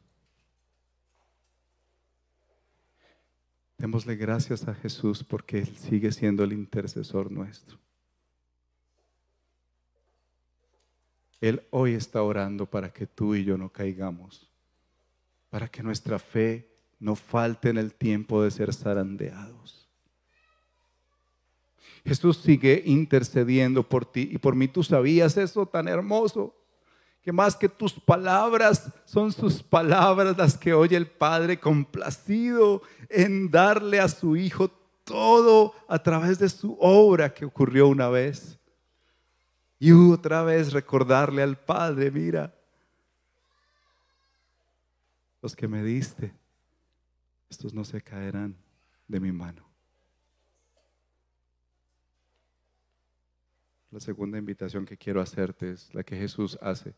démosle 3.78 4.16
gracias 4.16 4.66
a 4.66 4.74
Jesús 4.74 5.22
porque 5.22 5.58
Él 5.58 5.76
sigue 5.76 6.10
siendo 6.10 6.42
el 6.42 6.52
intercesor 6.52 7.30
nuestro. 7.30 7.78
Él 11.40 11.64
hoy 11.70 11.94
está 11.94 12.24
orando 12.24 12.66
para 12.66 12.92
que 12.92 13.06
tú 13.06 13.36
y 13.36 13.44
yo 13.44 13.56
no 13.56 13.68
caigamos 13.68 14.48
para 15.52 15.68
que 15.68 15.82
nuestra 15.82 16.18
fe 16.18 16.66
no 17.02 17.16
falte 17.16 17.68
en 17.68 17.78
el 17.78 17.92
tiempo 17.92 18.44
de 18.44 18.50
ser 18.52 18.72
zarandeados. 18.72 19.88
Jesús 22.06 22.36
sigue 22.36 22.80
intercediendo 22.86 23.82
por 23.82 24.04
ti 24.04 24.28
y 24.30 24.38
por 24.38 24.54
mí. 24.54 24.68
Tú 24.68 24.84
sabías 24.84 25.36
eso 25.36 25.66
tan 25.66 25.88
hermoso, 25.88 26.54
que 27.20 27.32
más 27.32 27.56
que 27.56 27.68
tus 27.68 27.92
palabras 27.94 28.92
son 29.04 29.32
sus 29.32 29.64
palabras 29.64 30.36
las 30.38 30.56
que 30.56 30.74
oye 30.74 30.96
el 30.96 31.08
Padre 31.08 31.58
complacido 31.58 32.82
en 33.08 33.50
darle 33.50 33.98
a 33.98 34.08
su 34.08 34.36
Hijo 34.36 34.68
todo 35.02 35.74
a 35.88 36.00
través 36.00 36.38
de 36.38 36.48
su 36.48 36.76
obra 36.80 37.34
que 37.34 37.44
ocurrió 37.44 37.88
una 37.88 38.08
vez. 38.08 38.60
Y 39.80 39.90
otra 39.90 40.44
vez 40.44 40.72
recordarle 40.72 41.42
al 41.42 41.58
Padre, 41.58 42.12
mira, 42.12 42.54
los 45.40 45.56
que 45.56 45.66
me 45.66 45.82
diste, 45.82 46.32
estos 47.52 47.74
no 47.74 47.84
se 47.84 48.00
caerán 48.00 48.56
de 49.06 49.20
mi 49.20 49.30
mano. 49.30 49.62
La 53.90 54.00
segunda 54.00 54.38
invitación 54.38 54.86
que 54.86 54.96
quiero 54.96 55.20
hacerte 55.20 55.70
es 55.70 55.94
la 55.94 56.02
que 56.02 56.16
Jesús 56.16 56.58
hace. 56.62 56.94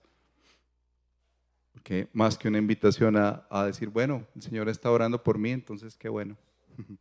Porque 1.73 2.09
más 2.13 2.39
que 2.39 2.47
una 2.47 2.59
invitación 2.59 3.17
a, 3.17 3.45
a 3.51 3.65
decir, 3.65 3.89
bueno, 3.89 4.25
el 4.37 4.43
Señor 4.43 4.69
está 4.69 4.93
orando 4.93 5.21
por 5.25 5.39
mí, 5.39 5.51
entonces 5.51 5.97
qué 5.97 6.09
bueno. 6.09 6.37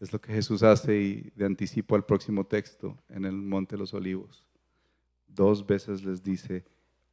Es 0.00 0.12
lo 0.12 0.20
que 0.20 0.32
Jesús 0.32 0.64
hace 0.64 1.00
y 1.00 1.30
de 1.36 1.46
anticipo 1.46 1.94
al 1.94 2.04
próximo 2.04 2.44
texto 2.44 2.98
en 3.08 3.24
el 3.24 3.34
Monte 3.34 3.76
de 3.76 3.78
los 3.78 3.94
Olivos. 3.94 4.44
Dos 5.28 5.64
veces 5.64 6.02
les 6.02 6.24
dice, 6.24 6.64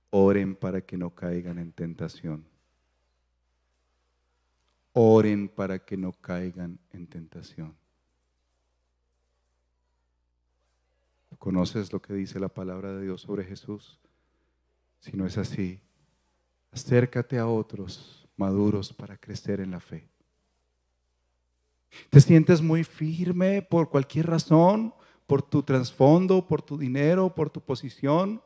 oren 0.09 0.55
para 0.55 0.81
que 0.81 0.97
no 0.97 1.13
caigan 1.13 1.59
en 1.59 1.71
tentación. 1.71 2.47
Oren 4.93 5.47
para 5.49 5.79
que 5.79 5.97
no 5.97 6.13
caigan 6.13 6.79
en 6.91 7.07
tentación. 7.07 7.75
¿Conoces 11.37 11.93
lo 11.93 12.01
que 12.01 12.13
dice 12.13 12.39
la 12.39 12.49
palabra 12.49 12.91
de 12.93 13.03
Dios 13.03 13.21
sobre 13.21 13.45
Jesús? 13.45 13.99
Si 14.99 15.15
no 15.15 15.25
es 15.25 15.37
así, 15.37 15.79
acércate 16.71 17.37
a 17.37 17.47
otros 17.47 18.27
maduros 18.35 18.91
para 18.93 19.17
crecer 19.17 19.61
en 19.61 19.71
la 19.71 19.79
fe. 19.79 20.09
¿Te 22.09 22.19
sientes 22.19 22.61
muy 22.61 22.83
firme 22.83 23.61
por 23.61 23.89
cualquier 23.89 24.27
razón? 24.27 24.93
¿Por 25.25 25.41
tu 25.41 25.63
trasfondo, 25.63 26.45
por 26.45 26.61
tu 26.61 26.77
dinero, 26.77 27.33
por 27.33 27.49
tu 27.49 27.61
posición? 27.61 28.41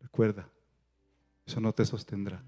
Recuerda, 0.00 0.48
eso 1.46 1.60
no 1.60 1.72
te 1.72 1.84
sostendrá. 1.84 2.42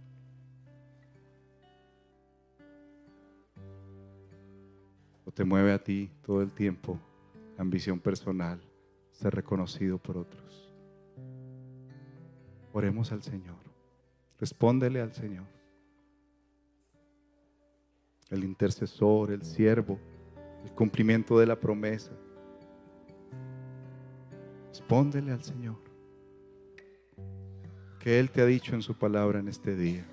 Te 5.35 5.45
mueve 5.45 5.72
a 5.72 5.83
ti 5.83 6.11
todo 6.22 6.43
el 6.43 6.53
tiempo 6.53 6.99
la 7.57 7.62
ambición 7.62 8.01
personal, 8.01 8.61
ser 9.11 9.35
reconocido 9.35 9.99
por 9.99 10.16
otros. 10.16 10.74
Oremos 12.72 13.12
al 13.12 13.22
Señor. 13.22 13.61
Respóndele 14.39 15.01
al 15.01 15.12
Señor 15.12 15.47
el 18.33 18.45
intercesor, 18.45 19.30
el 19.30 19.43
siervo, 19.43 20.01
el 20.64 20.72
cumplimiento 20.72 21.39
de 21.39 21.47
la 21.47 21.61
promesa. 21.61 22.12
Respóndele 24.70 25.33
al 25.33 25.45
Señor. 25.45 25.76
Que 28.01 28.18
Él 28.18 28.30
te 28.30 28.41
ha 28.41 28.47
dicho 28.47 28.74
en 28.74 28.80
su 28.80 28.95
palabra 28.95 29.39
en 29.39 29.49
este 29.49 29.76
día. 29.76 30.07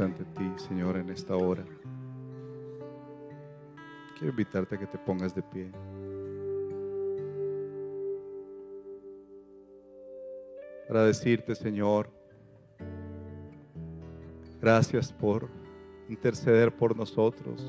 Ante 0.00 0.24
ti, 0.24 0.52
Señor, 0.56 0.98
en 0.98 1.08
esta 1.08 1.34
hora. 1.34 1.64
Quiero 4.18 4.30
invitarte 4.30 4.74
a 4.74 4.78
que 4.78 4.86
te 4.86 4.98
pongas 4.98 5.34
de 5.34 5.42
pie. 5.42 5.70
Para 10.86 11.04
decirte, 11.04 11.54
Señor, 11.54 12.10
gracias 14.60 15.10
por 15.10 15.48
interceder 16.08 16.74
por 16.76 16.94
nosotros. 16.94 17.64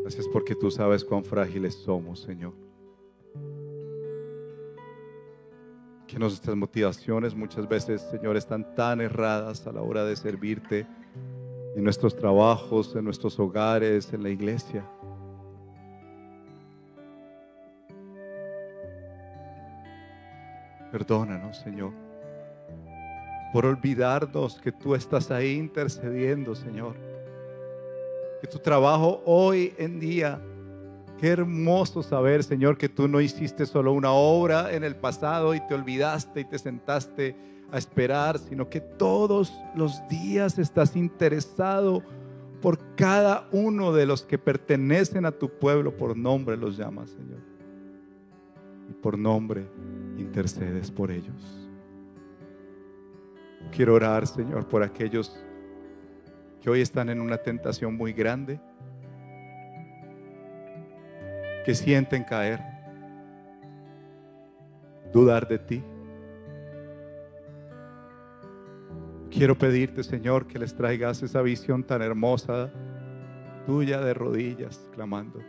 Gracias 0.00 0.26
porque 0.32 0.54
tú 0.54 0.70
sabes 0.70 1.04
cuán 1.04 1.24
frágiles 1.24 1.74
somos, 1.74 2.20
Señor. 2.20 2.54
Que 6.16 6.20
nuestras 6.20 6.56
motivaciones 6.56 7.34
muchas 7.34 7.68
veces, 7.68 8.00
Señor, 8.10 8.38
están 8.38 8.74
tan 8.74 9.02
erradas 9.02 9.66
a 9.66 9.72
la 9.72 9.82
hora 9.82 10.02
de 10.02 10.16
servirte 10.16 10.86
en 11.76 11.84
nuestros 11.84 12.16
trabajos, 12.16 12.96
en 12.96 13.04
nuestros 13.04 13.38
hogares, 13.38 14.10
en 14.14 14.22
la 14.22 14.30
iglesia. 14.30 14.82
Perdónanos, 20.90 21.58
Señor, 21.58 21.92
por 23.52 23.66
olvidarnos 23.66 24.58
que 24.58 24.72
tú 24.72 24.94
estás 24.94 25.30
ahí 25.30 25.52
intercediendo, 25.56 26.54
Señor. 26.54 26.96
Que 28.40 28.46
tu 28.46 28.58
trabajo 28.58 29.20
hoy 29.26 29.74
en 29.76 30.00
día 30.00 30.40
Qué 31.18 31.28
hermoso 31.28 32.02
saber, 32.02 32.44
Señor, 32.44 32.76
que 32.76 32.90
tú 32.90 33.08
no 33.08 33.20
hiciste 33.20 33.64
solo 33.64 33.92
una 33.92 34.12
obra 34.12 34.74
en 34.74 34.84
el 34.84 34.96
pasado 34.96 35.54
y 35.54 35.60
te 35.60 35.74
olvidaste 35.74 36.40
y 36.40 36.44
te 36.44 36.58
sentaste 36.58 37.34
a 37.72 37.78
esperar, 37.78 38.38
sino 38.38 38.68
que 38.68 38.80
todos 38.80 39.52
los 39.74 40.06
días 40.08 40.58
estás 40.58 40.94
interesado 40.94 42.02
por 42.60 42.94
cada 42.96 43.48
uno 43.50 43.92
de 43.92 44.06
los 44.06 44.22
que 44.22 44.38
pertenecen 44.38 45.24
a 45.24 45.32
tu 45.32 45.48
pueblo, 45.48 45.96
por 45.96 46.16
nombre 46.16 46.56
los 46.56 46.76
llamas, 46.76 47.10
Señor. 47.10 47.40
Y 48.90 48.92
por 48.92 49.18
nombre 49.18 49.66
intercedes 50.18 50.90
por 50.90 51.10
ellos. 51.10 51.68
Quiero 53.72 53.94
orar, 53.94 54.26
Señor, 54.26 54.68
por 54.68 54.82
aquellos 54.82 55.42
que 56.60 56.68
hoy 56.68 56.82
están 56.82 57.08
en 57.08 57.20
una 57.20 57.38
tentación 57.38 57.96
muy 57.96 58.12
grande 58.12 58.60
que 61.66 61.74
sienten 61.74 62.22
caer, 62.22 62.60
dudar 65.12 65.48
de 65.48 65.58
ti. 65.58 65.82
Quiero 69.28 69.58
pedirte, 69.58 70.04
Señor, 70.04 70.46
que 70.46 70.60
les 70.60 70.76
traigas 70.76 71.24
esa 71.24 71.42
visión 71.42 71.82
tan 71.82 72.02
hermosa 72.02 72.70
tuya 73.66 74.00
de 74.00 74.14
rodillas, 74.14 74.88
clamando, 74.94 75.40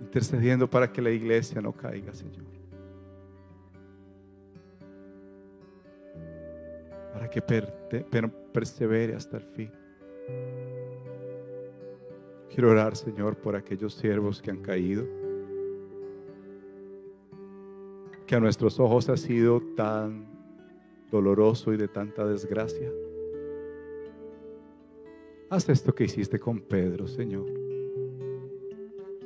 intercediendo 0.00 0.68
para 0.68 0.90
que 0.90 1.00
la 1.00 1.10
iglesia 1.10 1.60
no 1.62 1.72
caiga, 1.72 2.12
Señor. 2.14 2.42
Para 7.12 7.30
que 7.30 7.40
persevere 8.52 9.14
hasta 9.14 9.36
el 9.36 9.44
fin. 9.44 9.70
Quiero 12.54 12.70
orar, 12.70 12.94
Señor, 12.94 13.34
por 13.34 13.56
aquellos 13.56 13.94
siervos 13.94 14.40
que 14.40 14.52
han 14.52 14.62
caído, 14.62 15.04
que 18.28 18.36
a 18.36 18.38
nuestros 18.38 18.78
ojos 18.78 19.08
ha 19.08 19.16
sido 19.16 19.60
tan 19.76 20.24
doloroso 21.10 21.72
y 21.72 21.76
de 21.76 21.88
tanta 21.88 22.24
desgracia. 22.24 22.92
Haz 25.50 25.68
esto 25.68 25.96
que 25.96 26.04
hiciste 26.04 26.38
con 26.38 26.60
Pedro, 26.60 27.08
Señor. 27.08 27.44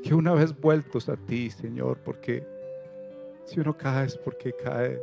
Que 0.03 0.15
una 0.15 0.33
vez 0.33 0.59
vueltos 0.59 1.11
a 1.11 1.17
ti, 1.19 1.51
Señor, 1.51 1.99
porque 1.99 2.47
si 3.45 3.61
uno 3.61 3.77
cae 3.77 4.07
es 4.07 4.17
porque 4.17 4.55
cae 4.55 4.99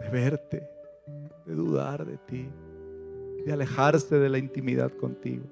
de 0.00 0.08
verte, 0.10 0.70
de 1.44 1.54
dudar 1.54 2.06
de 2.06 2.16
ti, 2.16 2.48
de 3.44 3.52
alejarse 3.52 4.18
de 4.18 4.30
la 4.30 4.38
intimidad 4.38 4.90
contigo. 4.92 5.44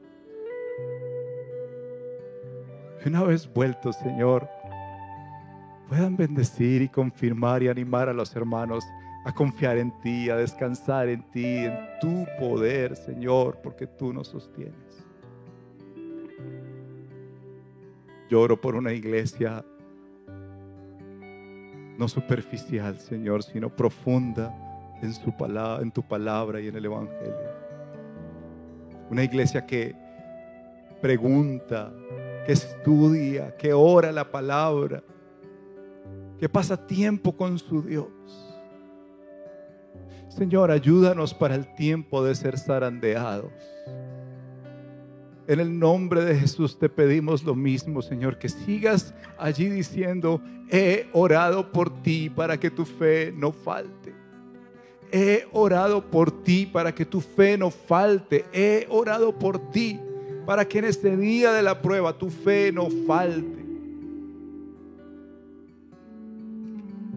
Una 3.07 3.23
vez 3.23 3.49
vueltos, 3.53 3.95
Señor, 3.95 4.49
puedan 5.89 6.17
bendecir 6.17 6.83
y 6.83 6.89
confirmar 6.89 7.63
y 7.63 7.69
animar 7.69 8.09
a 8.09 8.13
los 8.13 8.35
hermanos 8.35 8.85
a 9.25 9.33
confiar 9.33 9.79
en 9.79 9.93
ti, 10.01 10.29
a 10.29 10.35
descansar 10.35 11.09
en 11.09 11.23
ti, 11.31 11.45
en 11.45 11.79
tu 12.01 12.27
poder, 12.41 12.97
Señor, 12.97 13.61
porque 13.63 13.87
tú 13.87 14.13
nos 14.13 14.27
sostienes. 14.27 15.07
Lloro 18.29 18.61
por 18.61 18.75
una 18.75 18.93
iglesia 18.93 19.65
no 21.97 22.09
superficial, 22.09 22.99
Señor, 22.99 23.45
sino 23.45 23.71
profunda 23.71 24.53
en, 25.01 25.15
su 25.15 25.31
palabra, 25.31 25.81
en 25.81 25.93
tu 25.93 26.03
palabra 26.03 26.61
y 26.61 26.67
en 26.67 26.75
el 26.75 26.87
Evangelio. 26.87 27.37
Una 29.11 29.23
iglesia 29.23 29.65
que 29.65 29.95
pregunta, 31.01 31.93
que 32.47 32.53
estudia, 32.53 33.57
que 33.57 33.73
ora 33.73 34.13
la 34.13 34.31
palabra, 34.31 35.03
que 36.39 36.49
pasa 36.49 36.87
tiempo 36.87 37.37
con 37.37 37.59
su 37.59 37.83
Dios. 37.83 38.07
Señor, 40.29 40.71
ayúdanos 40.71 41.35
para 41.35 41.57
el 41.57 41.75
tiempo 41.75 42.23
de 42.23 42.37
ser 42.37 42.57
zarandeados. 42.57 43.53
En 45.49 45.61
el 45.61 45.77
nombre 45.77 46.25
de 46.25 46.37
Jesús 46.37 46.79
te 46.79 46.89
pedimos 46.89 47.43
lo 47.43 47.57
mismo, 47.57 48.01
Señor, 48.01 48.39
que 48.39 48.49
sigas 48.49 49.13
allí 49.39 49.69
diciendo, 49.69 50.41
he 50.71 51.09
orado 51.13 51.73
por 51.73 52.03
ti 52.03 52.31
para 52.31 52.59
que 52.59 52.71
tu 52.71 52.85
fe 52.85 53.33
no 53.35 53.51
falte. 53.51 54.15
He 55.11 55.47
orado 55.53 56.11
por 56.11 56.45
ti 56.45 56.67
para 56.67 56.95
que 56.95 57.05
tu 57.05 57.21
fe 57.21 57.59
no 57.59 57.71
falte. 57.71 58.45
He 58.53 58.87
orado 58.89 59.37
por 59.37 59.71
ti 59.71 60.01
para 60.47 60.67
que 60.67 60.79
en 60.79 60.85
este 60.85 61.17
día 61.17 61.53
de 61.53 61.63
la 61.63 61.83
prueba 61.83 62.17
tu 62.17 62.31
fe 62.31 62.71
no 62.73 62.89
falte. 63.07 63.67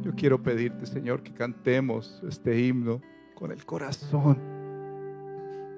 Yo 0.02 0.16
quiero 0.16 0.42
pedirte, 0.42 0.88
Señor, 0.88 1.22
que 1.22 1.32
cantemos 1.32 2.20
este 2.28 2.60
himno 2.60 3.02
con 3.36 3.52
el 3.52 3.64
corazón, 3.66 4.40